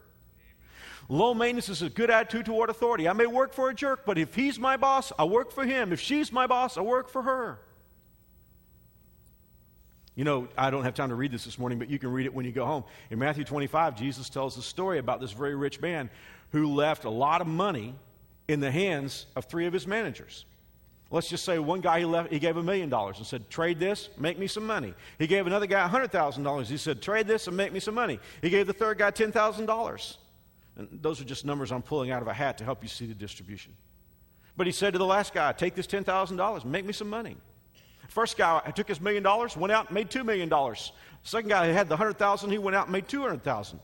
[1.10, 3.10] Low maintenance is a good attitude toward authority.
[3.10, 5.91] I may work for a jerk, but if he's my boss, I work for him.
[5.91, 7.60] If she's my boss, I work for her.
[10.15, 12.26] You know, I don't have time to read this this morning, but you can read
[12.26, 12.84] it when you go home.
[13.10, 16.10] In Matthew 25, Jesus tells the story about this very rich man
[16.52, 17.96] who left a lot of money
[18.48, 20.46] in the hands of three of his managers.
[21.10, 23.80] Let's just say one guy he, left, he gave a million dollars and said, Trade
[23.80, 24.94] this, make me some money.
[25.20, 26.66] He gave another guy $100,000.
[26.68, 28.20] He said, Trade this and make me some money.
[28.42, 30.18] He gave the third guy $10,000.
[30.78, 33.06] And those are just numbers I'm pulling out of a hat to help you see
[33.06, 33.74] the distribution.
[34.56, 37.36] But he said to the last guy, Take this $10,000, make me some money.
[38.08, 40.52] First guy took his million dollars, went out made $2 million.
[41.24, 43.80] Second guy had the 100,000, he went out and made 200,000.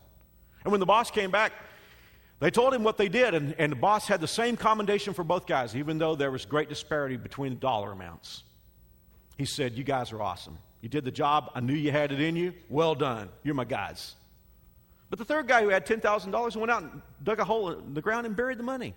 [0.64, 1.52] And when the boss came back,
[2.40, 5.24] they told him what they did, and, and the boss had the same commendation for
[5.24, 8.44] both guys, even though there was great disparity between the dollar amounts.
[9.36, 10.58] He said, You guys are awesome.
[10.80, 11.50] You did the job.
[11.54, 12.54] I knew you had it in you.
[12.68, 13.28] Well done.
[13.42, 14.14] You're my guys.
[15.10, 18.02] But the third guy who had $10,000 went out and dug a hole in the
[18.02, 18.94] ground and buried the money.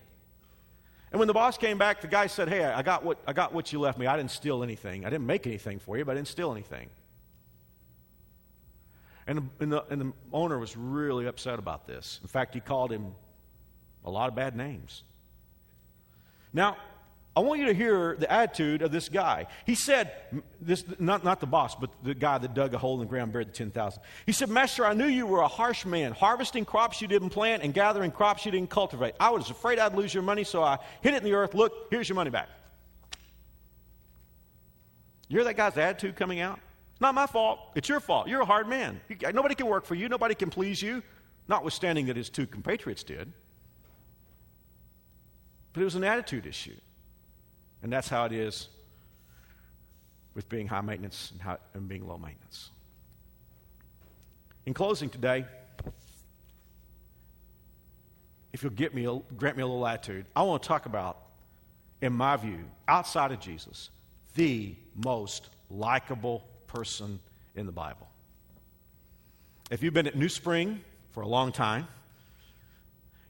[1.12, 3.54] And when the boss came back, the guy said, Hey, I got what, I got
[3.54, 4.06] what you left me.
[4.06, 5.06] I didn't steal anything.
[5.06, 6.90] I didn't make anything for you, but I didn't steal anything.
[9.28, 12.20] And the, and the, and the owner was really upset about this.
[12.22, 13.14] In fact, he called him
[14.06, 15.04] a lot of bad names.
[16.54, 16.78] Now,
[17.34, 19.48] I want you to hear the attitude of this guy.
[19.66, 20.12] He said,
[20.60, 23.32] this, not, not the boss, but the guy that dug a hole in the ground,
[23.32, 24.02] buried the 10,000.
[24.26, 27.64] He said, Master, I knew you were a harsh man, harvesting crops you didn't plant
[27.64, 29.16] and gathering crops you didn't cultivate.
[29.18, 31.54] I was afraid I'd lose your money, so I hid it in the earth.
[31.54, 32.50] Look, here's your money back.
[35.30, 36.60] You hear that guy's attitude coming out?
[36.92, 37.60] It's not my fault.
[37.76, 38.28] It's your fault.
[38.28, 39.00] You're a hard man.
[39.34, 40.10] Nobody can work for you.
[40.10, 41.02] Nobody can please you,
[41.48, 43.32] notwithstanding that his two compatriots did.
[45.74, 46.76] But it was an attitude issue.
[47.84, 48.68] And that's how it is
[50.36, 52.70] with being high maintenance and, and being low maintenance.
[54.66, 55.46] In closing today,
[58.54, 59.04] if you'll get me
[59.38, 61.18] grant me a little attitude, I want to talk about,
[62.02, 63.90] in my view, outside of Jesus,
[64.36, 67.20] the most likable person
[67.56, 68.08] in the Bible.
[69.70, 70.82] If you've been at New Spring
[71.12, 71.88] for a long time,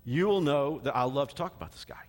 [0.03, 2.01] you will know that I love to talk about this guy.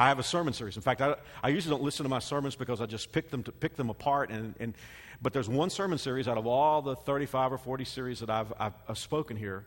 [0.00, 0.76] I have a sermon series.
[0.76, 3.42] In fact, I, I usually don't listen to my sermons because I just pick them,
[3.42, 4.30] to, pick them apart.
[4.30, 4.74] And, and,
[5.20, 8.50] but there's one sermon series out of all the 35 or 40 series that I've,
[8.58, 9.66] I've, I've spoken here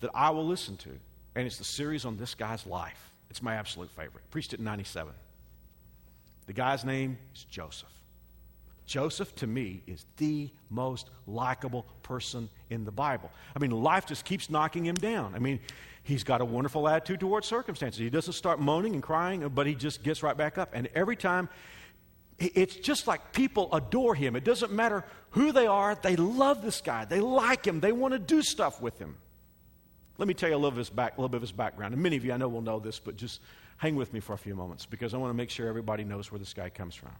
[0.00, 0.88] that I will listen to.
[1.34, 3.12] And it's the series on this guy's life.
[3.28, 4.24] It's my absolute favorite.
[4.30, 5.12] Preached it in 97.
[6.46, 7.90] The guy's name is Joseph.
[8.86, 13.30] Joseph, to me, is the most likable person in the Bible.
[13.54, 15.34] I mean, life just keeps knocking him down.
[15.34, 15.60] I mean,
[16.04, 17.98] He's got a wonderful attitude towards circumstances.
[17.98, 20.70] He doesn't start moaning and crying, but he just gets right back up.
[20.74, 21.48] And every time,
[22.38, 24.36] it's just like people adore him.
[24.36, 27.06] It doesn't matter who they are, they love this guy.
[27.06, 27.80] They like him.
[27.80, 29.16] They want to do stuff with him.
[30.18, 31.94] Let me tell you a little, of his back, a little bit of his background.
[31.94, 33.40] And many of you I know will know this, but just
[33.78, 36.30] hang with me for a few moments because I want to make sure everybody knows
[36.30, 37.10] where this guy comes from.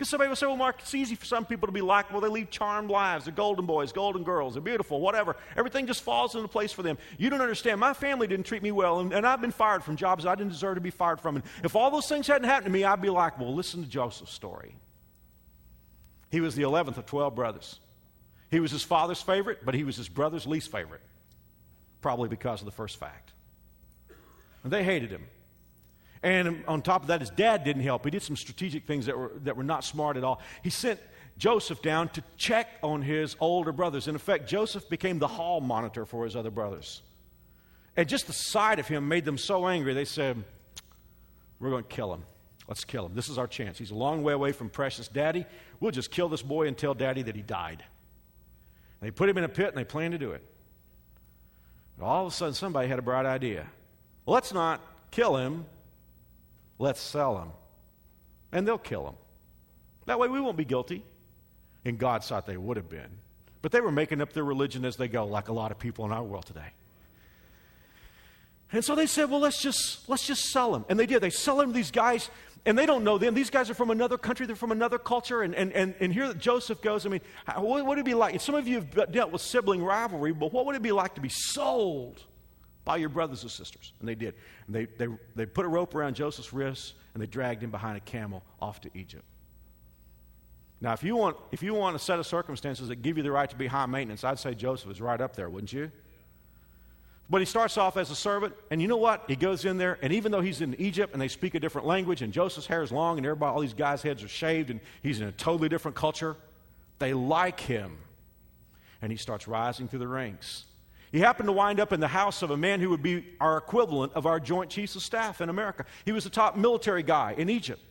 [0.00, 2.22] Because somebody will say, well, Mark, it's easy for some people to be likable.
[2.22, 3.26] They lead charmed lives.
[3.26, 4.54] They're golden boys, golden girls.
[4.54, 5.36] They're beautiful, whatever.
[5.58, 6.96] Everything just falls into place for them.
[7.18, 7.80] You don't understand.
[7.80, 10.52] My family didn't treat me well, and, and I've been fired from jobs I didn't
[10.52, 11.36] deserve to be fired from.
[11.36, 13.54] And if all those things hadn't happened to me, I'd be likable.
[13.54, 14.74] Listen to Joseph's story.
[16.30, 17.78] He was the 11th of 12 brothers.
[18.50, 21.02] He was his father's favorite, but he was his brother's least favorite,
[22.00, 23.32] probably because of the first fact.
[24.64, 25.26] And they hated him.
[26.22, 28.04] And on top of that, his dad didn't help.
[28.04, 30.40] He did some strategic things that were, that were not smart at all.
[30.62, 31.00] He sent
[31.38, 34.06] Joseph down to check on his older brothers.
[34.06, 37.02] In effect, Joseph became the hall monitor for his other brothers.
[37.96, 40.44] And just the sight of him made them so angry, they said,
[41.58, 42.24] We're going to kill him.
[42.68, 43.14] Let's kill him.
[43.14, 43.78] This is our chance.
[43.78, 45.44] He's a long way away from precious daddy.
[45.80, 47.82] We'll just kill this boy and tell daddy that he died.
[49.00, 50.44] And they put him in a pit and they planned to do it.
[51.98, 53.66] But all of a sudden, somebody had a bright idea.
[54.26, 54.80] Let's not
[55.10, 55.64] kill him.
[56.80, 57.50] Let's sell them.
[58.52, 59.14] And they'll kill them.
[60.06, 61.04] That way we won't be guilty.
[61.84, 63.18] In God's sight, they would have been.
[63.62, 66.06] But they were making up their religion as they go, like a lot of people
[66.06, 66.72] in our world today.
[68.72, 70.86] And so they said, well, let's just, let's just sell them.
[70.88, 71.20] And they did.
[71.20, 72.30] They sell them to these guys,
[72.64, 73.34] and they don't know them.
[73.34, 74.46] These guys are from another country.
[74.46, 75.42] They're from another culture.
[75.42, 77.20] And, and, and, and here Joseph goes, I mean,
[77.56, 78.40] what would it be like?
[78.40, 81.20] some of you have dealt with sibling rivalry, but what would it be like to
[81.20, 82.24] be sold
[82.84, 83.92] by your brothers and sisters.
[84.00, 84.34] And they did.
[84.66, 85.06] And they, they,
[85.36, 88.80] they put a rope around Joseph's wrists and they dragged him behind a camel off
[88.82, 89.24] to Egypt.
[90.80, 93.30] Now, if you, want, if you want a set of circumstances that give you the
[93.30, 95.90] right to be high maintenance, I'd say Joseph is right up there, wouldn't you?
[97.28, 99.24] But he starts off as a servant, and you know what?
[99.28, 101.86] He goes in there, and even though he's in Egypt and they speak a different
[101.86, 104.80] language, and Joseph's hair is long, and everybody, all these guys' heads are shaved, and
[105.02, 106.34] he's in a totally different culture,
[106.98, 107.98] they like him.
[109.00, 110.64] And he starts rising through the ranks.
[111.12, 113.56] He happened to wind up in the house of a man who would be our
[113.56, 115.84] equivalent of our Joint Chiefs of Staff in America.
[116.04, 117.82] He was the top military guy in Egypt.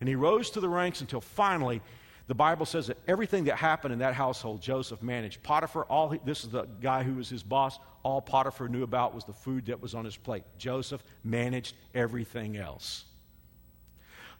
[0.00, 1.80] And he rose to the ranks until finally,
[2.26, 5.42] the Bible says that everything that happened in that household, Joseph managed.
[5.44, 9.14] Potiphar, all he, this is the guy who was his boss, all Potiphar knew about
[9.14, 10.42] was the food that was on his plate.
[10.58, 13.04] Joseph managed everything else.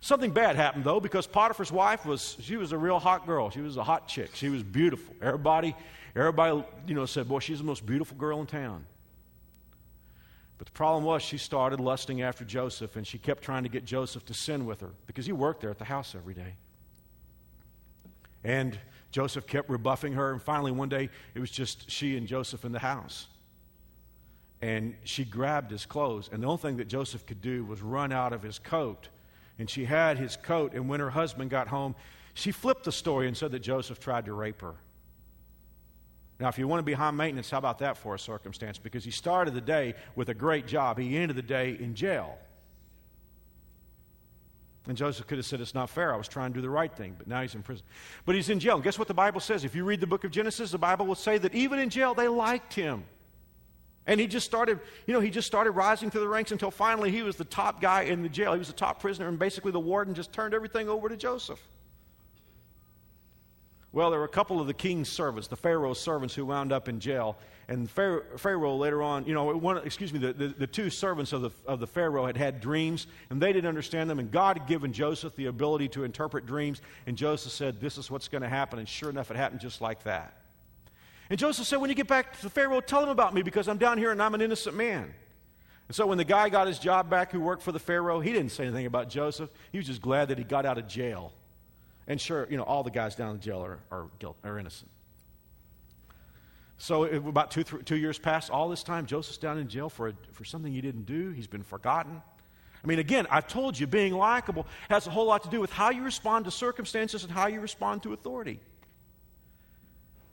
[0.01, 3.51] Something bad happened though, because Potiphar's wife was she was a real hot girl.
[3.51, 4.31] She was a hot chick.
[4.35, 5.15] She was beautiful.
[5.23, 5.75] Everybody
[6.17, 8.87] Everybody, you know, said, Boy, she's the most beautiful girl in town.
[10.57, 13.85] But the problem was she started lusting after Joseph, and she kept trying to get
[13.85, 16.55] Joseph to sin with her because he worked there at the house every day.
[18.43, 18.79] And
[19.11, 22.73] Joseph kept rebuffing her, and finally, one day, it was just she and Joseph in
[22.73, 23.27] the house.
[24.63, 28.11] And she grabbed his clothes, and the only thing that Joseph could do was run
[28.11, 29.09] out of his coat.
[29.59, 31.95] And she had his coat, and when her husband got home,
[32.33, 34.77] she flipped the story and said that Joseph tried to rape her.
[36.39, 38.79] Now, if you want to be high maintenance, how about that for a circumstance?
[38.79, 42.39] Because he started the day with a great job, he ended the day in jail.
[44.89, 46.15] And Joseph could have said, It's not fair.
[46.15, 47.85] I was trying to do the right thing, but now he's in prison.
[48.25, 48.77] But he's in jail.
[48.77, 49.65] And guess what the Bible says?
[49.65, 52.15] If you read the book of Genesis, the Bible will say that even in jail,
[52.15, 53.05] they liked him.
[54.07, 57.11] And he just started, you know, he just started rising through the ranks until finally
[57.11, 58.53] he was the top guy in the jail.
[58.53, 61.61] He was the top prisoner, and basically the warden just turned everything over to Joseph.
[63.97, 66.87] Well, there were a couple of the king's servants, the Pharaoh's servants, who wound up
[66.87, 67.39] in jail.
[67.67, 71.41] And Pharaoh later on, you know, one, excuse me, the, the, the, two servants of
[71.41, 74.19] the, of the Pharaoh had had dreams, and they didn't understand them.
[74.19, 76.83] And God had given Joseph the ability to interpret dreams.
[77.07, 78.79] And Joseph said, This is what's going to happen.
[78.79, 80.43] And sure enough, it happened just like that.
[81.31, 83.67] And Joseph said, When you get back to the Pharaoh, tell him about me because
[83.67, 85.15] I'm down here and I'm an innocent man.
[85.89, 88.31] And so when the guy got his job back who worked for the Pharaoh, he
[88.31, 89.49] didn't say anything about Joseph.
[89.73, 91.33] He was just glad that he got out of jail.
[92.09, 94.91] And sure, you know, all the guys down in jail are, are, guilt, are innocent.
[96.79, 100.15] So about two, two years past, all this time, Joseph's down in jail for, a,
[100.33, 101.31] for something he didn't do.
[101.31, 102.23] He's been forgotten.
[102.83, 105.73] I mean, again, I've told you, being likable has a whole lot to do with
[105.73, 108.61] how you respond to circumstances and how you respond to authority.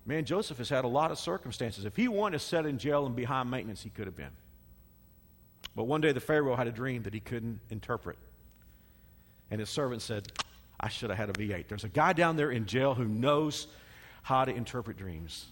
[0.05, 1.85] Man, Joseph has had a lot of circumstances.
[1.85, 4.35] If he wanted to set in jail and behind maintenance, he could have been.
[5.75, 8.17] But one day the Pharaoh had a dream that he couldn't interpret.
[9.49, 10.31] And his servant said,
[10.83, 11.69] I should have had a V8.
[11.69, 13.67] There's a guy down there in jail who knows
[14.21, 15.45] how to interpret dreams.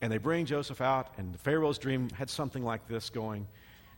[0.00, 3.46] And they bring Joseph out, and Pharaoh's dream had something like this going.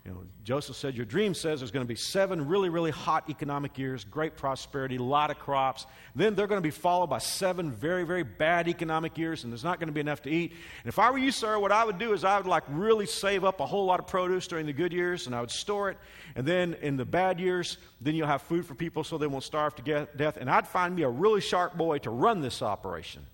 [0.05, 3.29] You know, Joseph said, Your dream says there's going to be seven really, really hot
[3.29, 5.85] economic years, great prosperity, a lot of crops.
[6.15, 9.65] Then they're going to be followed by seven very, very bad economic years, and there's
[9.65, 10.53] not going to be enough to eat.
[10.53, 13.05] And if I were you, sir, what I would do is I would like really
[13.05, 15.91] save up a whole lot of produce during the good years, and I would store
[15.91, 15.99] it.
[16.35, 19.45] And then in the bad years, then you'll have food for people so they won't
[19.45, 20.39] starve to get death.
[20.39, 23.27] And I'd find me a really sharp boy to run this operation.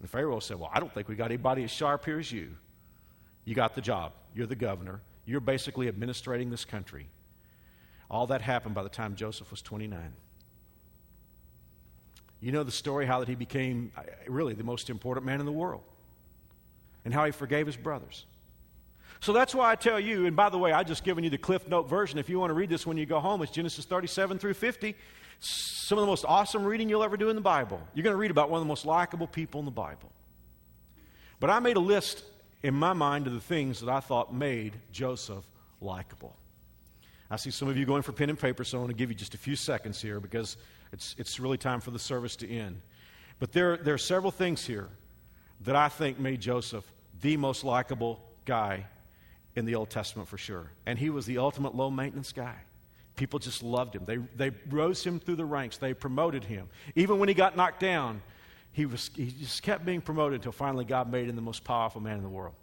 [0.00, 2.56] The Pharaoh said, Well, I don't think we got anybody as sharp here as you.
[3.44, 4.12] You got the job.
[4.34, 5.00] You're the governor.
[5.24, 7.08] You're basically administrating this country.
[8.10, 10.12] All that happened by the time Joseph was 29.
[12.40, 15.46] You know the story how that he became uh, really the most important man in
[15.46, 15.82] the world
[17.04, 18.26] and how he forgave his brothers.
[19.20, 21.38] So that's why I tell you, and by the way, I just given you the
[21.38, 22.18] Cliff Note version.
[22.18, 24.96] If you want to read this when you go home, it's Genesis 37 through 50.
[25.38, 27.80] Some of the most awesome reading you'll ever do in the Bible.
[27.94, 30.10] You're going to read about one of the most likable people in the Bible.
[31.38, 32.24] But I made a list
[32.62, 35.44] in my mind of the things that I thought made Joseph
[35.80, 36.36] likable.
[37.30, 39.10] I see some of you going for pen and paper, so I want to give
[39.10, 40.56] you just a few seconds here because
[40.92, 42.80] it's, it's really time for the service to end.
[43.38, 44.88] But there, there are several things here
[45.62, 46.84] that I think made Joseph
[47.20, 48.86] the most likable guy
[49.56, 50.70] in the Old Testament for sure.
[50.86, 52.54] And he was the ultimate low maintenance guy.
[53.16, 54.04] People just loved him.
[54.04, 56.68] They, they rose him through the ranks, they promoted him.
[56.94, 58.22] Even when he got knocked down,
[58.72, 62.00] he, was, he just kept being promoted until finally God made him the most powerful
[62.00, 62.54] man in the world.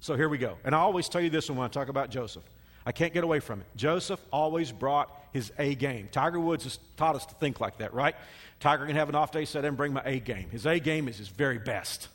[0.00, 0.56] So here we go.
[0.64, 2.44] And I always tell you this when I talk about Joseph.
[2.86, 3.66] I can't get away from it.
[3.76, 6.08] Joseph always brought his A game.
[6.10, 8.14] Tiger Woods has taught us to think like that, right?
[8.58, 10.48] Tiger can have an off day, say, and bring my A game.
[10.48, 12.08] His A game is his very best.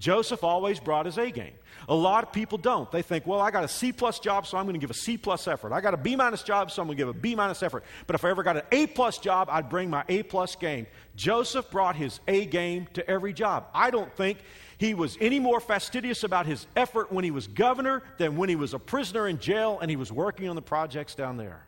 [0.00, 1.52] Joseph always brought his A game.
[1.86, 2.90] A lot of people don't.
[2.90, 4.94] They think, well, I got a C plus job, so I'm going to give a
[4.94, 5.72] C plus effort.
[5.72, 7.84] I got a B minus job, so I'm going to give a B minus effort.
[8.06, 10.86] But if I ever got an A plus job, I'd bring my A plus game.
[11.16, 13.66] Joseph brought his A game to every job.
[13.74, 14.38] I don't think
[14.78, 18.56] he was any more fastidious about his effort when he was governor than when he
[18.56, 21.66] was a prisoner in jail and he was working on the projects down there.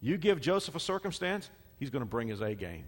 [0.00, 2.84] You give Joseph a circumstance, he's going to bring his A game.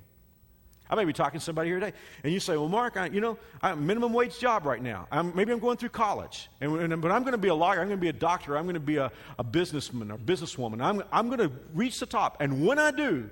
[0.90, 3.20] I may be talking to somebody here today, and you say, "Well, Mark, I, you
[3.20, 5.06] know, I'm a minimum wage job right now.
[5.12, 7.80] I'm, maybe I'm going through college, and, and, but I'm going to be a lawyer.
[7.80, 8.58] I'm going to be a doctor.
[8.58, 10.82] I'm going to be a, a businessman or businesswoman.
[10.82, 13.30] I'm, I'm going to reach the top, and when I do,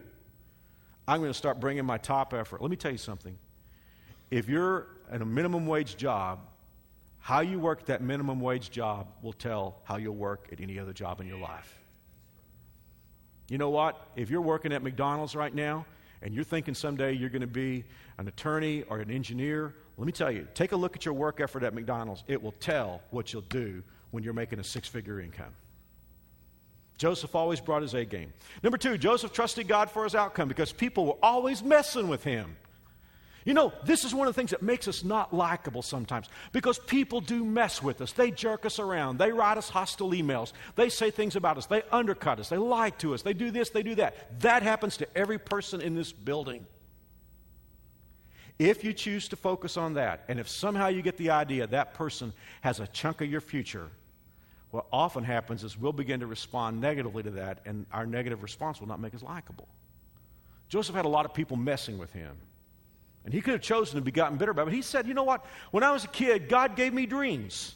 [1.09, 2.63] I'm going to start bringing my top effort.
[2.63, 3.37] Let me tell you something.
[4.31, 6.39] If you're in a minimum wage job,
[7.19, 10.93] how you work that minimum wage job will tell how you'll work at any other
[10.93, 11.79] job in your life.
[13.49, 14.01] You know what?
[14.15, 15.87] If you're working at McDonald's right now
[16.23, 17.85] and you're thinking someday you're going to be
[18.19, 21.41] an attorney or an engineer, let me tell you, take a look at your work
[21.41, 22.25] effort at McDonald's.
[22.27, 25.55] It will tell what you'll do when you're making a six figure income.
[26.97, 28.33] Joseph always brought his A game.
[28.63, 32.57] Number two, Joseph trusted God for his outcome because people were always messing with him.
[33.49, 36.79] You know, this is one of the things that makes us not likable sometimes because
[36.79, 38.13] people do mess with us.
[38.13, 39.17] They jerk us around.
[39.17, 40.53] They write us hostile emails.
[40.77, 41.65] They say things about us.
[41.65, 42.51] They undercut us.
[42.51, 43.23] They lie to us.
[43.23, 44.39] They do this, they do that.
[44.41, 46.67] That happens to every person in this building.
[48.59, 51.95] If you choose to focus on that, and if somehow you get the idea that
[51.95, 53.89] person has a chunk of your future,
[54.73, 58.79] what often happens is we'll begin to respond negatively to that, and our negative response
[58.79, 59.69] will not make us likable.
[60.69, 62.37] Joseph had a lot of people messing with him.
[63.29, 64.65] And he could have chosen to be gotten bitter about it.
[64.65, 65.45] But he said, you know what?
[65.71, 67.75] When I was a kid, God gave me dreams.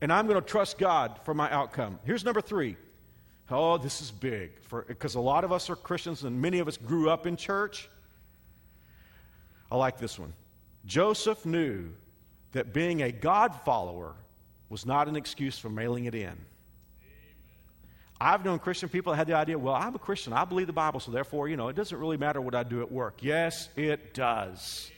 [0.00, 1.98] And I'm going to trust God for my outcome.
[2.04, 2.78] Here's number three.
[3.50, 4.52] Oh, this is big.
[4.62, 7.36] For because a lot of us are Christians and many of us grew up in
[7.36, 7.90] church.
[9.70, 10.32] I like this one.
[10.86, 11.90] Joseph knew
[12.52, 14.14] that being a God follower
[14.70, 16.38] was not an excuse for mailing it in.
[18.20, 20.32] I've known Christian people that had the idea, well, I'm a Christian.
[20.32, 22.80] I believe the Bible, so therefore, you know, it doesn't really matter what I do
[22.80, 23.18] at work.
[23.20, 24.90] Yes, it does.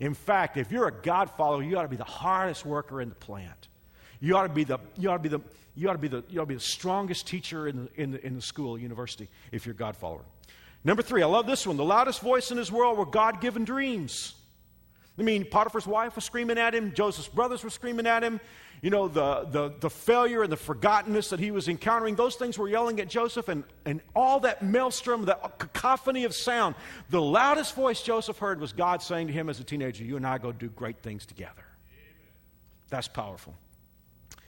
[0.00, 3.08] In fact, if you're a God follower, you ought to be the hardest worker in
[3.08, 3.68] the plant.
[4.20, 5.40] You ought to be the, you ought to be the,
[5.74, 8.10] you ought to be the, you ought to be the strongest teacher in the, in
[8.12, 10.24] the, in the school, university, if you're a God follower.
[10.84, 11.76] Number three, I love this one.
[11.76, 14.34] The loudest voice in his world were God given dreams.
[15.18, 18.40] I mean, Potiphar's wife was screaming at him, Joseph's brothers were screaming at him.
[18.82, 22.58] You know, the, the, the failure and the forgottenness that he was encountering, those things
[22.58, 26.74] were yelling at Joseph, and, and all that maelstrom, that cacophony of sound.
[27.08, 30.26] The loudest voice Joseph heard was God saying to him as a teenager, You and
[30.26, 31.64] I go do great things together.
[32.90, 33.54] That's powerful.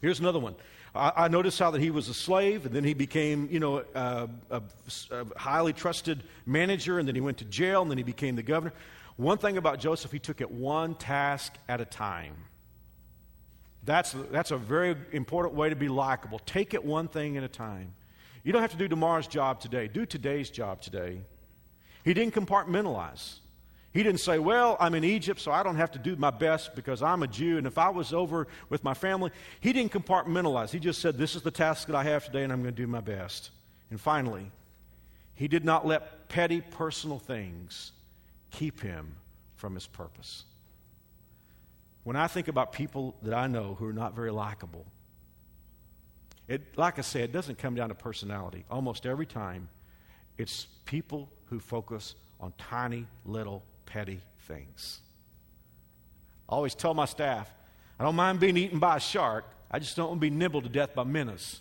[0.03, 0.55] Here's another one.
[0.95, 3.85] I, I noticed how that he was a slave, and then he became, you know,
[3.95, 4.63] uh, a,
[5.11, 8.37] a, a highly trusted manager, and then he went to jail, and then he became
[8.37, 8.75] the governor.
[9.17, 12.35] One thing about Joseph, he took it one task at a time.
[13.85, 16.41] That's, that's a very important way to be likable.
[16.41, 17.95] Take it one thing at a time.
[18.43, 21.21] You don't have to do tomorrow's job today, do today's job today.
[22.05, 23.39] He didn't compartmentalize.
[23.93, 26.75] He didn't say, Well, I'm in Egypt, so I don't have to do my best
[26.75, 30.71] because I'm a Jew, and if I was over with my family, he didn't compartmentalize.
[30.71, 32.83] He just said, This is the task that I have today, and I'm going to
[32.83, 33.51] do my best.
[33.91, 34.51] And finally,
[35.35, 37.93] he did not let petty personal things
[38.57, 39.15] keep him
[39.57, 40.45] from his purpose.
[42.05, 44.87] When I think about people that I know who are not very likable,
[46.49, 48.65] it, like I said, it doesn't come down to personality.
[48.71, 49.69] Almost every time,
[50.39, 55.01] it's people who focus on tiny, little, petty things.
[56.49, 57.51] I always tell my staff,
[57.99, 60.65] I don't mind being eaten by a shark, I just don't want to be nibbled
[60.65, 61.61] to death by minnows.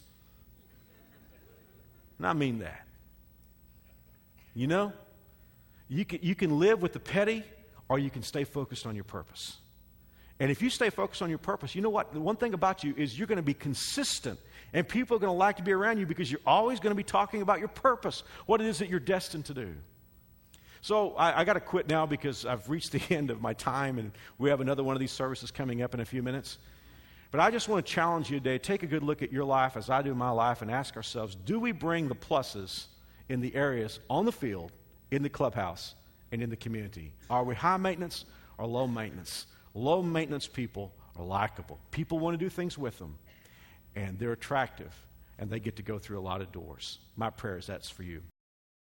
[2.19, 2.85] And I mean that.
[4.53, 4.93] You know?
[5.87, 7.43] You can, you can live with the petty
[7.89, 9.57] or you can stay focused on your purpose.
[10.39, 12.13] And if you stay focused on your purpose, you know what?
[12.13, 14.39] The one thing about you is you're going to be consistent.
[14.73, 16.95] And people are going to like to be around you because you're always going to
[16.95, 19.73] be talking about your purpose, what it is that you're destined to do.
[20.81, 23.97] So I, I got to quit now because I've reached the end of my time,
[23.97, 26.57] and we have another one of these services coming up in a few minutes.
[27.31, 29.77] But I just want to challenge you today take a good look at your life
[29.77, 32.85] as I do my life and ask ourselves do we bring the pluses
[33.27, 34.71] in the areas on the field
[35.11, 35.95] in the clubhouse
[36.31, 37.13] and in the community?
[37.29, 38.25] Are we high maintenance
[38.57, 39.47] or low maintenance?
[39.73, 41.79] Low maintenance people are likable.
[41.91, 43.17] People want to do things with them,
[43.95, 44.93] and they're attractive,
[45.39, 46.99] and they get to go through a lot of doors.
[47.15, 48.21] My prayer is that's for you.